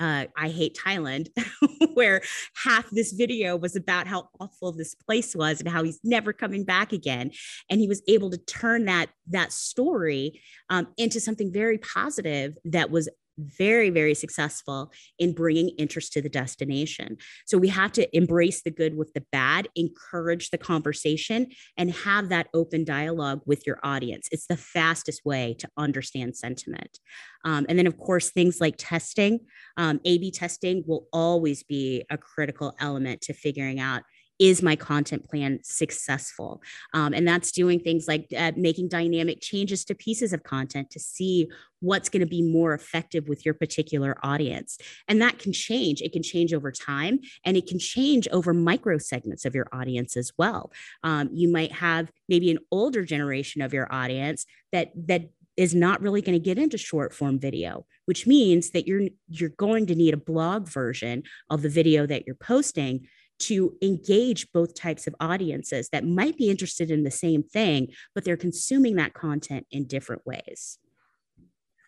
uh, 0.00 0.24
I 0.34 0.48
hate 0.48 0.78
Thailand, 0.82 1.28
where 1.94 2.22
half 2.64 2.88
this 2.90 3.12
video 3.12 3.56
was 3.56 3.76
about 3.76 4.06
how 4.06 4.30
awful 4.40 4.72
this 4.72 4.94
place 4.94 5.36
was 5.36 5.60
and 5.60 5.68
how 5.68 5.82
he's 5.84 6.00
never 6.02 6.32
coming 6.32 6.64
back 6.64 6.92
again. 6.92 7.32
And 7.68 7.80
he 7.80 7.86
was 7.86 8.02
able 8.08 8.30
to 8.30 8.38
turn 8.38 8.86
that 8.86 9.10
that 9.28 9.52
story 9.52 10.40
um, 10.70 10.88
into 10.96 11.20
something 11.20 11.52
very 11.52 11.78
positive 11.78 12.56
that 12.64 12.90
was 12.90 13.08
very, 13.38 13.90
very 13.90 14.14
successful 14.14 14.92
in 15.18 15.32
bringing 15.32 15.70
interest 15.78 16.12
to 16.12 16.22
the 16.22 16.28
destination. 16.28 17.16
So 17.46 17.58
we 17.58 17.68
have 17.68 17.92
to 17.92 18.16
embrace 18.16 18.62
the 18.62 18.70
good 18.70 18.96
with 18.96 19.12
the 19.14 19.24
bad, 19.32 19.68
encourage 19.74 20.50
the 20.50 20.58
conversation, 20.58 21.48
and 21.76 21.90
have 21.90 22.28
that 22.28 22.48
open 22.54 22.84
dialogue 22.84 23.40
with 23.46 23.66
your 23.66 23.78
audience. 23.82 24.28
It's 24.30 24.46
the 24.46 24.56
fastest 24.56 25.22
way 25.24 25.56
to 25.58 25.68
understand 25.76 26.36
sentiment. 26.36 26.98
Um, 27.44 27.64
and 27.68 27.78
then, 27.78 27.86
of 27.86 27.96
course, 27.96 28.30
things 28.30 28.60
like 28.60 28.74
testing, 28.76 29.40
um, 29.76 30.00
A 30.04 30.18
B 30.18 30.30
testing 30.30 30.84
will 30.86 31.06
always 31.12 31.62
be 31.62 32.04
a 32.10 32.18
critical 32.18 32.74
element 32.78 33.22
to 33.22 33.32
figuring 33.32 33.80
out 33.80 34.02
is 34.40 34.62
my 34.62 34.74
content 34.74 35.28
plan 35.28 35.60
successful? 35.62 36.62
Um, 36.94 37.12
and 37.12 37.28
that's 37.28 37.52
doing 37.52 37.78
things 37.78 38.08
like 38.08 38.26
uh, 38.36 38.52
making 38.56 38.88
dynamic 38.88 39.40
changes 39.42 39.84
to 39.84 39.94
pieces 39.94 40.32
of 40.32 40.42
content 40.42 40.90
to 40.90 40.98
see 40.98 41.48
what's 41.80 42.08
going 42.08 42.20
to 42.20 42.26
be 42.26 42.42
more 42.42 42.72
effective 42.72 43.28
with 43.28 43.44
your 43.44 43.54
particular 43.54 44.16
audience. 44.22 44.78
And 45.08 45.20
that 45.20 45.38
can 45.38 45.52
change. 45.52 46.00
It 46.00 46.12
can 46.12 46.22
change 46.22 46.54
over 46.54 46.72
time 46.72 47.20
and 47.44 47.56
it 47.56 47.66
can 47.66 47.78
change 47.78 48.26
over 48.32 48.54
micro 48.54 48.96
segments 48.96 49.44
of 49.44 49.54
your 49.54 49.68
audience 49.72 50.16
as 50.16 50.32
well. 50.38 50.72
Um, 51.04 51.28
you 51.32 51.52
might 51.52 51.72
have 51.72 52.10
maybe 52.28 52.50
an 52.50 52.58
older 52.70 53.04
generation 53.04 53.60
of 53.60 53.74
your 53.74 53.92
audience 53.92 54.46
that 54.72 54.90
that 55.06 55.30
is 55.56 55.74
not 55.74 56.00
really 56.00 56.22
going 56.22 56.38
to 56.38 56.42
get 56.42 56.58
into 56.58 56.78
short 56.78 57.12
form 57.12 57.38
video 57.38 57.84
which 58.06 58.26
means 58.26 58.70
that 58.70 58.86
you're 58.86 59.08
you're 59.28 59.50
going 59.50 59.86
to 59.86 59.94
need 59.94 60.14
a 60.14 60.16
blog 60.16 60.68
version 60.68 61.22
of 61.50 61.60
the 61.60 61.68
video 61.68 62.06
that 62.06 62.24
you're 62.26 62.34
posting 62.34 63.06
to 63.40 63.76
engage 63.82 64.50
both 64.52 64.74
types 64.74 65.06
of 65.06 65.14
audiences 65.20 65.88
that 65.90 66.04
might 66.04 66.36
be 66.36 66.50
interested 66.50 66.90
in 66.90 67.02
the 67.02 67.10
same 67.10 67.42
thing, 67.42 67.88
but 68.14 68.24
they're 68.24 68.36
consuming 68.36 68.96
that 68.96 69.14
content 69.14 69.66
in 69.70 69.84
different 69.84 70.26
ways. 70.26 70.78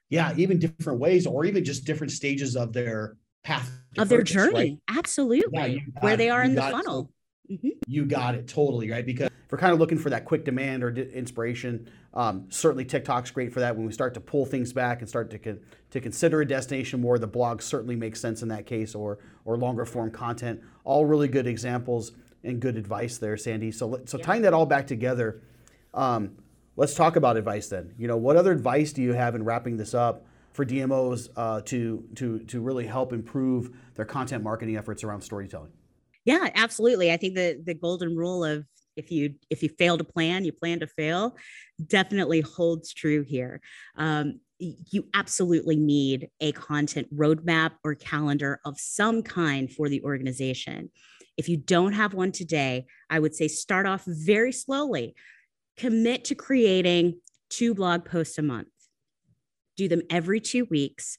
Yeah, 0.08 0.34
even 0.36 0.58
different 0.58 0.98
ways, 0.98 1.26
or 1.26 1.44
even 1.44 1.64
just 1.64 1.84
different 1.84 2.10
stages 2.10 2.56
of 2.56 2.72
their 2.72 3.16
path 3.44 3.70
of 3.96 4.08
their 4.08 4.22
journey. 4.22 4.80
Right? 4.88 4.98
Absolutely. 4.98 5.74
Yeah, 5.74 6.00
where 6.00 6.16
they 6.16 6.30
are 6.30 6.42
in 6.42 6.54
the 6.54 6.62
funnel. 6.62 7.10
Mm-hmm. 7.50 7.68
You 7.86 8.04
got 8.04 8.34
it 8.34 8.46
totally 8.46 8.90
right 8.90 9.04
because 9.04 9.30
we're 9.52 9.58
kind 9.58 9.74
of 9.74 9.78
looking 9.78 9.98
for 9.98 10.08
that 10.08 10.24
quick 10.24 10.46
demand 10.46 10.82
or 10.82 10.90
d- 10.90 11.02
inspiration, 11.12 11.86
um, 12.14 12.46
certainly 12.48 12.86
TikTok's 12.86 13.30
great 13.30 13.52
for 13.52 13.60
that. 13.60 13.76
When 13.76 13.84
we 13.84 13.92
start 13.92 14.14
to 14.14 14.20
pull 14.20 14.46
things 14.46 14.72
back 14.72 15.00
and 15.00 15.08
start 15.08 15.30
to 15.30 15.38
con- 15.38 15.60
to 15.90 16.00
consider 16.00 16.40
a 16.40 16.46
destination 16.46 17.02
more, 17.02 17.18
the 17.18 17.26
blog 17.26 17.60
certainly 17.60 17.94
makes 17.94 18.18
sense 18.18 18.40
in 18.40 18.48
that 18.48 18.64
case, 18.64 18.94
or 18.94 19.18
or 19.44 19.58
longer 19.58 19.84
form 19.84 20.10
content. 20.10 20.62
All 20.84 21.04
really 21.04 21.28
good 21.28 21.46
examples 21.46 22.12
and 22.42 22.60
good 22.60 22.78
advice 22.78 23.18
there, 23.18 23.36
Sandee. 23.36 23.74
So 23.74 24.00
so 24.06 24.16
yeah. 24.16 24.24
tying 24.24 24.40
that 24.40 24.54
all 24.54 24.64
back 24.64 24.86
together, 24.86 25.42
um, 25.92 26.34
let's 26.76 26.94
talk 26.94 27.16
about 27.16 27.36
advice 27.36 27.68
then. 27.68 27.94
You 27.98 28.08
know, 28.08 28.16
what 28.16 28.36
other 28.36 28.52
advice 28.52 28.94
do 28.94 29.02
you 29.02 29.12
have 29.12 29.34
in 29.34 29.44
wrapping 29.44 29.76
this 29.76 29.92
up? 29.92 30.24
For 30.52 30.66
DMOs 30.66 31.28
uh, 31.36 31.60
to 31.62 32.04
to 32.16 32.38
to 32.40 32.60
really 32.60 32.86
help 32.86 33.12
improve 33.12 33.70
their 33.96 34.04
content 34.06 34.42
marketing 34.42 34.76
efforts 34.78 35.04
around 35.04 35.20
storytelling. 35.20 35.72
Yeah, 36.24 36.48
absolutely. 36.54 37.12
I 37.12 37.18
think 37.18 37.34
the 37.34 37.60
the 37.62 37.74
golden 37.74 38.16
rule 38.16 38.44
of 38.44 38.66
if 38.96 39.10
you 39.10 39.34
if 39.50 39.62
you 39.62 39.68
fail 39.68 39.98
to 39.98 40.04
plan, 40.04 40.44
you 40.44 40.52
plan 40.52 40.80
to 40.80 40.86
fail, 40.86 41.36
definitely 41.86 42.40
holds 42.40 42.92
true 42.92 43.22
here. 43.22 43.60
Um, 43.96 44.40
you 44.58 45.06
absolutely 45.14 45.76
need 45.76 46.28
a 46.40 46.52
content 46.52 47.08
roadmap 47.14 47.72
or 47.82 47.94
calendar 47.94 48.60
of 48.64 48.78
some 48.78 49.22
kind 49.22 49.70
for 49.70 49.88
the 49.88 50.02
organization. 50.02 50.90
If 51.36 51.48
you 51.48 51.56
don't 51.56 51.94
have 51.94 52.14
one 52.14 52.30
today, 52.30 52.86
I 53.10 53.18
would 53.18 53.34
say 53.34 53.48
start 53.48 53.86
off 53.86 54.04
very 54.06 54.52
slowly. 54.52 55.14
Commit 55.76 56.24
to 56.26 56.34
creating 56.34 57.20
two 57.50 57.74
blog 57.74 58.04
posts 58.04 58.38
a 58.38 58.42
month. 58.42 58.68
Do 59.76 59.88
them 59.88 60.02
every 60.10 60.40
two 60.40 60.66
weeks. 60.66 61.18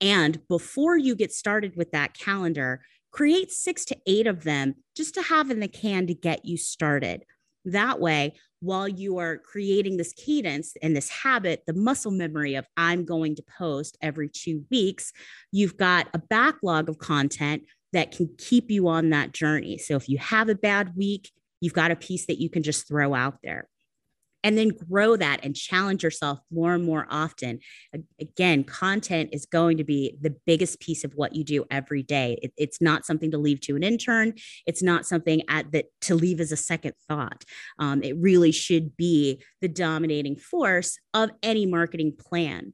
And 0.00 0.46
before 0.48 0.96
you 0.96 1.16
get 1.16 1.32
started 1.32 1.74
with 1.76 1.90
that 1.92 2.14
calendar, 2.14 2.82
create 3.10 3.50
six 3.50 3.84
to 3.86 3.96
eight 4.06 4.26
of 4.26 4.44
them 4.44 4.74
just 4.96 5.14
to 5.14 5.22
have 5.22 5.50
in 5.50 5.60
the 5.60 5.68
can 5.68 6.06
to 6.06 6.14
get 6.14 6.44
you 6.44 6.56
started. 6.56 7.24
That 7.64 8.00
way, 8.00 8.34
while 8.60 8.88
you 8.88 9.18
are 9.18 9.38
creating 9.38 9.96
this 9.96 10.12
cadence 10.12 10.74
and 10.82 10.96
this 10.96 11.08
habit, 11.08 11.62
the 11.66 11.74
muscle 11.74 12.10
memory 12.10 12.54
of 12.54 12.66
I'm 12.76 13.04
going 13.04 13.36
to 13.36 13.44
post 13.56 13.96
every 14.02 14.28
two 14.28 14.64
weeks, 14.70 15.12
you've 15.52 15.76
got 15.76 16.08
a 16.12 16.18
backlog 16.18 16.88
of 16.88 16.98
content 16.98 17.62
that 17.92 18.10
can 18.10 18.28
keep 18.36 18.70
you 18.70 18.88
on 18.88 19.10
that 19.10 19.32
journey. 19.32 19.78
So 19.78 19.96
if 19.96 20.08
you 20.08 20.18
have 20.18 20.48
a 20.48 20.54
bad 20.54 20.96
week, 20.96 21.30
you've 21.60 21.72
got 21.72 21.90
a 21.90 21.96
piece 21.96 22.26
that 22.26 22.40
you 22.40 22.50
can 22.50 22.62
just 22.62 22.86
throw 22.88 23.14
out 23.14 23.38
there 23.42 23.68
and 24.44 24.56
then 24.56 24.68
grow 24.68 25.16
that 25.16 25.40
and 25.42 25.54
challenge 25.54 26.02
yourself 26.02 26.38
more 26.50 26.74
and 26.74 26.84
more 26.84 27.06
often. 27.10 27.60
Again, 28.20 28.64
content 28.64 29.30
is 29.32 29.46
going 29.46 29.78
to 29.78 29.84
be 29.84 30.16
the 30.20 30.34
biggest 30.46 30.80
piece 30.80 31.04
of 31.04 31.12
what 31.14 31.34
you 31.34 31.44
do 31.44 31.64
every 31.70 32.02
day. 32.02 32.38
It, 32.42 32.52
it's 32.56 32.80
not 32.80 33.04
something 33.04 33.30
to 33.32 33.38
leave 33.38 33.60
to 33.62 33.76
an 33.76 33.82
intern. 33.82 34.34
It's 34.66 34.82
not 34.82 35.06
something 35.06 35.42
at 35.48 35.72
that 35.72 35.86
to 36.02 36.14
leave 36.14 36.40
as 36.40 36.52
a 36.52 36.56
second 36.56 36.94
thought. 37.08 37.44
Um, 37.78 38.02
it 38.02 38.16
really 38.16 38.52
should 38.52 38.96
be 38.96 39.42
the 39.60 39.68
dominating 39.68 40.36
force 40.36 40.98
of 41.14 41.30
any 41.42 41.66
marketing 41.66 42.14
plan 42.18 42.72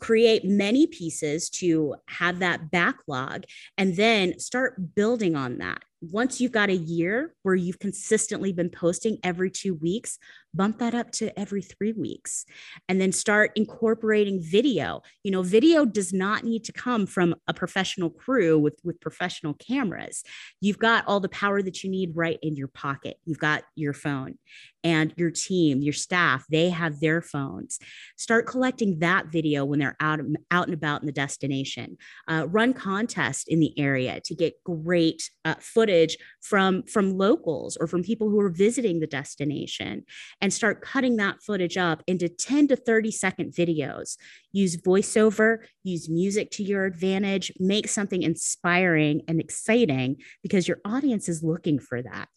create 0.00 0.44
many 0.44 0.86
pieces 0.86 1.50
to 1.50 1.96
have 2.06 2.38
that 2.38 2.70
backlog 2.70 3.44
and 3.76 3.96
then 3.96 4.38
start 4.38 4.94
building 4.94 5.34
on 5.34 5.58
that 5.58 5.82
once 6.00 6.40
you've 6.40 6.52
got 6.52 6.68
a 6.70 6.76
year 6.76 7.34
where 7.42 7.54
you've 7.54 7.78
consistently 7.78 8.52
been 8.52 8.70
posting 8.70 9.18
every 9.24 9.50
two 9.50 9.74
weeks, 9.74 10.18
bump 10.54 10.78
that 10.78 10.94
up 10.94 11.10
to 11.10 11.36
every 11.38 11.62
three 11.62 11.92
weeks 11.92 12.44
and 12.88 13.00
then 13.00 13.12
start 13.12 13.52
incorporating 13.56 14.40
video. 14.40 15.02
You 15.22 15.30
know, 15.30 15.42
video 15.42 15.84
does 15.84 16.12
not 16.12 16.44
need 16.44 16.64
to 16.64 16.72
come 16.72 17.06
from 17.06 17.34
a 17.46 17.54
professional 17.54 18.10
crew 18.10 18.58
with, 18.58 18.78
with 18.84 19.00
professional 19.00 19.54
cameras. 19.54 20.22
You've 20.60 20.78
got 20.78 21.04
all 21.06 21.20
the 21.20 21.28
power 21.28 21.62
that 21.62 21.82
you 21.82 21.90
need 21.90 22.12
right 22.14 22.38
in 22.42 22.56
your 22.56 22.68
pocket. 22.68 23.18
You've 23.24 23.38
got 23.38 23.64
your 23.74 23.92
phone 23.92 24.38
and 24.84 25.12
your 25.16 25.30
team, 25.30 25.82
your 25.82 25.92
staff, 25.92 26.44
they 26.48 26.70
have 26.70 27.00
their 27.00 27.20
phones. 27.20 27.78
Start 28.16 28.46
collecting 28.46 29.00
that 29.00 29.26
video 29.26 29.64
when 29.64 29.80
they're 29.80 29.96
out, 30.00 30.20
out 30.50 30.66
and 30.66 30.74
about 30.74 31.02
in 31.02 31.06
the 31.06 31.12
destination. 31.12 31.98
Uh, 32.28 32.46
run 32.48 32.72
contests 32.72 33.44
in 33.48 33.60
the 33.60 33.76
area 33.78 34.20
to 34.24 34.34
get 34.34 34.62
great 34.64 35.30
uh, 35.44 35.56
footage 35.88 36.18
from, 36.42 36.82
from 36.82 37.16
locals 37.16 37.76
or 37.78 37.86
from 37.86 38.02
people 38.02 38.28
who 38.28 38.38
are 38.40 38.50
visiting 38.50 39.00
the 39.00 39.06
destination 39.06 40.04
and 40.40 40.52
start 40.52 40.82
cutting 40.82 41.16
that 41.16 41.42
footage 41.42 41.76
up 41.76 42.02
into 42.06 42.28
10 42.28 42.68
to 42.68 42.76
30 42.76 43.10
second 43.10 43.54
videos. 43.54 44.16
Use 44.52 44.76
voiceover, 44.76 45.58
use 45.82 46.08
music 46.08 46.50
to 46.50 46.62
your 46.62 46.84
advantage, 46.84 47.52
make 47.58 47.88
something 47.88 48.22
inspiring 48.22 49.22
and 49.28 49.40
exciting 49.40 50.16
because 50.42 50.68
your 50.68 50.78
audience 50.84 51.28
is 51.28 51.42
looking 51.42 51.78
for 51.78 52.02
that. 52.02 52.28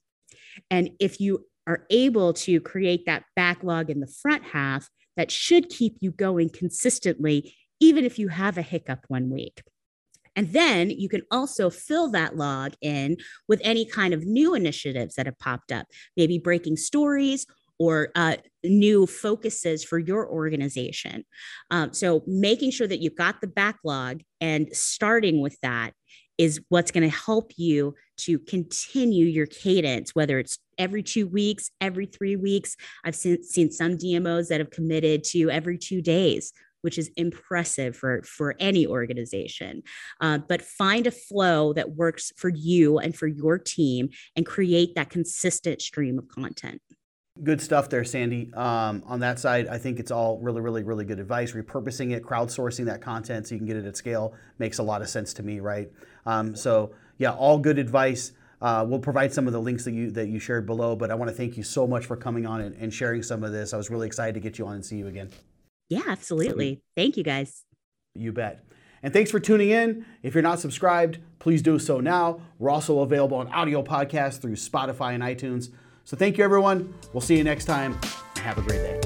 And 0.69 0.91
if 0.99 1.19
you 1.19 1.45
are 1.67 1.85
able 1.89 2.33
to 2.33 2.61
create 2.61 3.05
that 3.05 3.23
backlog 3.35 3.89
in 3.89 3.99
the 3.99 4.13
front 4.21 4.43
half, 4.43 4.89
that 5.17 5.29
should 5.29 5.67
keep 5.67 5.97
you 5.99 6.11
going 6.11 6.49
consistently, 6.49 7.53
even 7.81 8.05
if 8.05 8.17
you 8.17 8.29
have 8.29 8.57
a 8.57 8.61
hiccup 8.61 8.99
one 9.09 9.29
week. 9.29 9.61
And 10.35 10.53
then 10.53 10.89
you 10.89 11.09
can 11.09 11.21
also 11.31 11.69
fill 11.69 12.09
that 12.11 12.37
log 12.37 12.73
in 12.81 13.17
with 13.47 13.61
any 13.63 13.85
kind 13.85 14.13
of 14.13 14.25
new 14.25 14.53
initiatives 14.53 15.15
that 15.15 15.25
have 15.25 15.39
popped 15.39 15.71
up, 15.71 15.87
maybe 16.15 16.37
breaking 16.37 16.77
stories 16.77 17.45
or 17.79 18.09
uh, 18.15 18.37
new 18.63 19.07
focuses 19.07 19.83
for 19.83 19.97
your 19.97 20.29
organization. 20.29 21.25
Um, 21.71 21.93
so 21.93 22.21
making 22.27 22.71
sure 22.71 22.87
that 22.87 22.99
you've 22.99 23.15
got 23.15 23.41
the 23.41 23.47
backlog 23.47 24.21
and 24.39 24.67
starting 24.71 25.41
with 25.41 25.57
that 25.61 25.93
is 26.37 26.61
what's 26.69 26.91
going 26.91 27.09
to 27.09 27.15
help 27.15 27.51
you 27.57 27.95
to 28.17 28.39
continue 28.39 29.25
your 29.25 29.47
cadence, 29.47 30.15
whether 30.15 30.39
it's 30.39 30.59
every 30.77 31.03
two 31.03 31.27
weeks, 31.27 31.71
every 31.81 32.05
three 32.05 32.35
weeks. 32.35 32.75
I've 33.03 33.15
seen, 33.15 33.43
seen 33.43 33.71
some 33.71 33.97
DMOs 33.97 34.49
that 34.49 34.59
have 34.59 34.71
committed 34.71 35.23
to 35.25 35.49
every 35.49 35.77
two 35.77 36.01
days, 36.01 36.53
which 36.81 36.97
is 36.97 37.11
impressive 37.15 37.95
for, 37.95 38.21
for 38.23 38.55
any 38.59 38.85
organization. 38.85 39.83
Uh, 40.19 40.37
but 40.37 40.61
find 40.61 41.07
a 41.07 41.11
flow 41.11 41.73
that 41.73 41.91
works 41.91 42.31
for 42.37 42.49
you 42.49 42.97
and 42.99 43.15
for 43.15 43.27
your 43.27 43.57
team 43.57 44.09
and 44.35 44.45
create 44.45 44.95
that 44.95 45.09
consistent 45.09 45.81
stream 45.81 46.17
of 46.17 46.27
content. 46.27 46.81
Good 47.43 47.61
stuff 47.61 47.89
there, 47.89 48.01
Sandee. 48.01 48.55
Um, 48.57 49.03
on 49.05 49.21
that 49.21 49.39
side, 49.39 49.67
I 49.67 49.77
think 49.77 49.99
it's 49.99 50.11
all 50.11 50.37
really, 50.39 50.59
really, 50.59 50.83
really 50.83 51.05
good 51.05 51.19
advice. 51.19 51.53
Repurposing 51.53 52.11
it, 52.11 52.23
crowdsourcing 52.23 52.85
that 52.85 53.01
content 53.01 53.47
so 53.47 53.55
you 53.55 53.59
can 53.59 53.67
get 53.67 53.77
it 53.77 53.85
at 53.85 53.95
scale 53.95 54.33
makes 54.59 54.79
a 54.79 54.83
lot 54.83 55.01
of 55.01 55.09
sense 55.09 55.33
to 55.35 55.43
me, 55.43 55.59
right? 55.61 55.89
Um, 56.25 56.55
so, 56.55 56.93
yeah, 57.17 57.31
all 57.31 57.57
good 57.57 57.79
advice. 57.79 58.33
Uh, 58.61 58.85
we'll 58.87 58.99
provide 58.99 59.33
some 59.33 59.47
of 59.47 59.53
the 59.53 59.61
links 59.61 59.85
that 59.85 59.93
you 59.93 60.11
that 60.11 60.27
you 60.27 60.39
shared 60.39 60.65
below, 60.65 60.95
but 60.95 61.09
I 61.09 61.15
want 61.15 61.31
to 61.31 61.35
thank 61.35 61.57
you 61.57 61.63
so 61.63 61.87
much 61.87 62.05
for 62.05 62.15
coming 62.15 62.45
on 62.45 62.61
and, 62.61 62.75
and 62.75 62.93
sharing 62.93 63.23
some 63.23 63.43
of 63.43 63.51
this. 63.51 63.73
I 63.73 63.77
was 63.77 63.89
really 63.89 64.07
excited 64.07 64.33
to 64.35 64.39
get 64.39 64.59
you 64.59 64.67
on 64.67 64.75
and 64.75 64.85
see 64.85 64.97
you 64.97 65.07
again. 65.07 65.29
Yeah, 65.91 66.03
absolutely. 66.07 66.81
Thank 66.95 67.17
you, 67.17 67.23
guys. 67.23 67.65
You 68.15 68.31
bet. 68.31 68.63
And 69.03 69.11
thanks 69.11 69.29
for 69.29 69.41
tuning 69.41 69.71
in. 69.71 70.05
If 70.23 70.33
you're 70.33 70.41
not 70.41 70.61
subscribed, 70.61 71.17
please 71.39 71.61
do 71.61 71.77
so 71.79 71.99
now. 71.99 72.39
We're 72.59 72.69
also 72.69 72.99
available 72.99 73.35
on 73.35 73.49
audio 73.49 73.83
podcasts 73.83 74.39
through 74.39 74.55
Spotify 74.55 75.15
and 75.15 75.21
iTunes. 75.21 75.69
So 76.05 76.15
thank 76.15 76.37
you, 76.37 76.45
everyone. 76.45 76.93
We'll 77.11 77.19
see 77.19 77.37
you 77.37 77.43
next 77.43 77.65
time. 77.65 77.99
Have 78.37 78.57
a 78.57 78.61
great 78.61 78.77
day. 78.77 79.00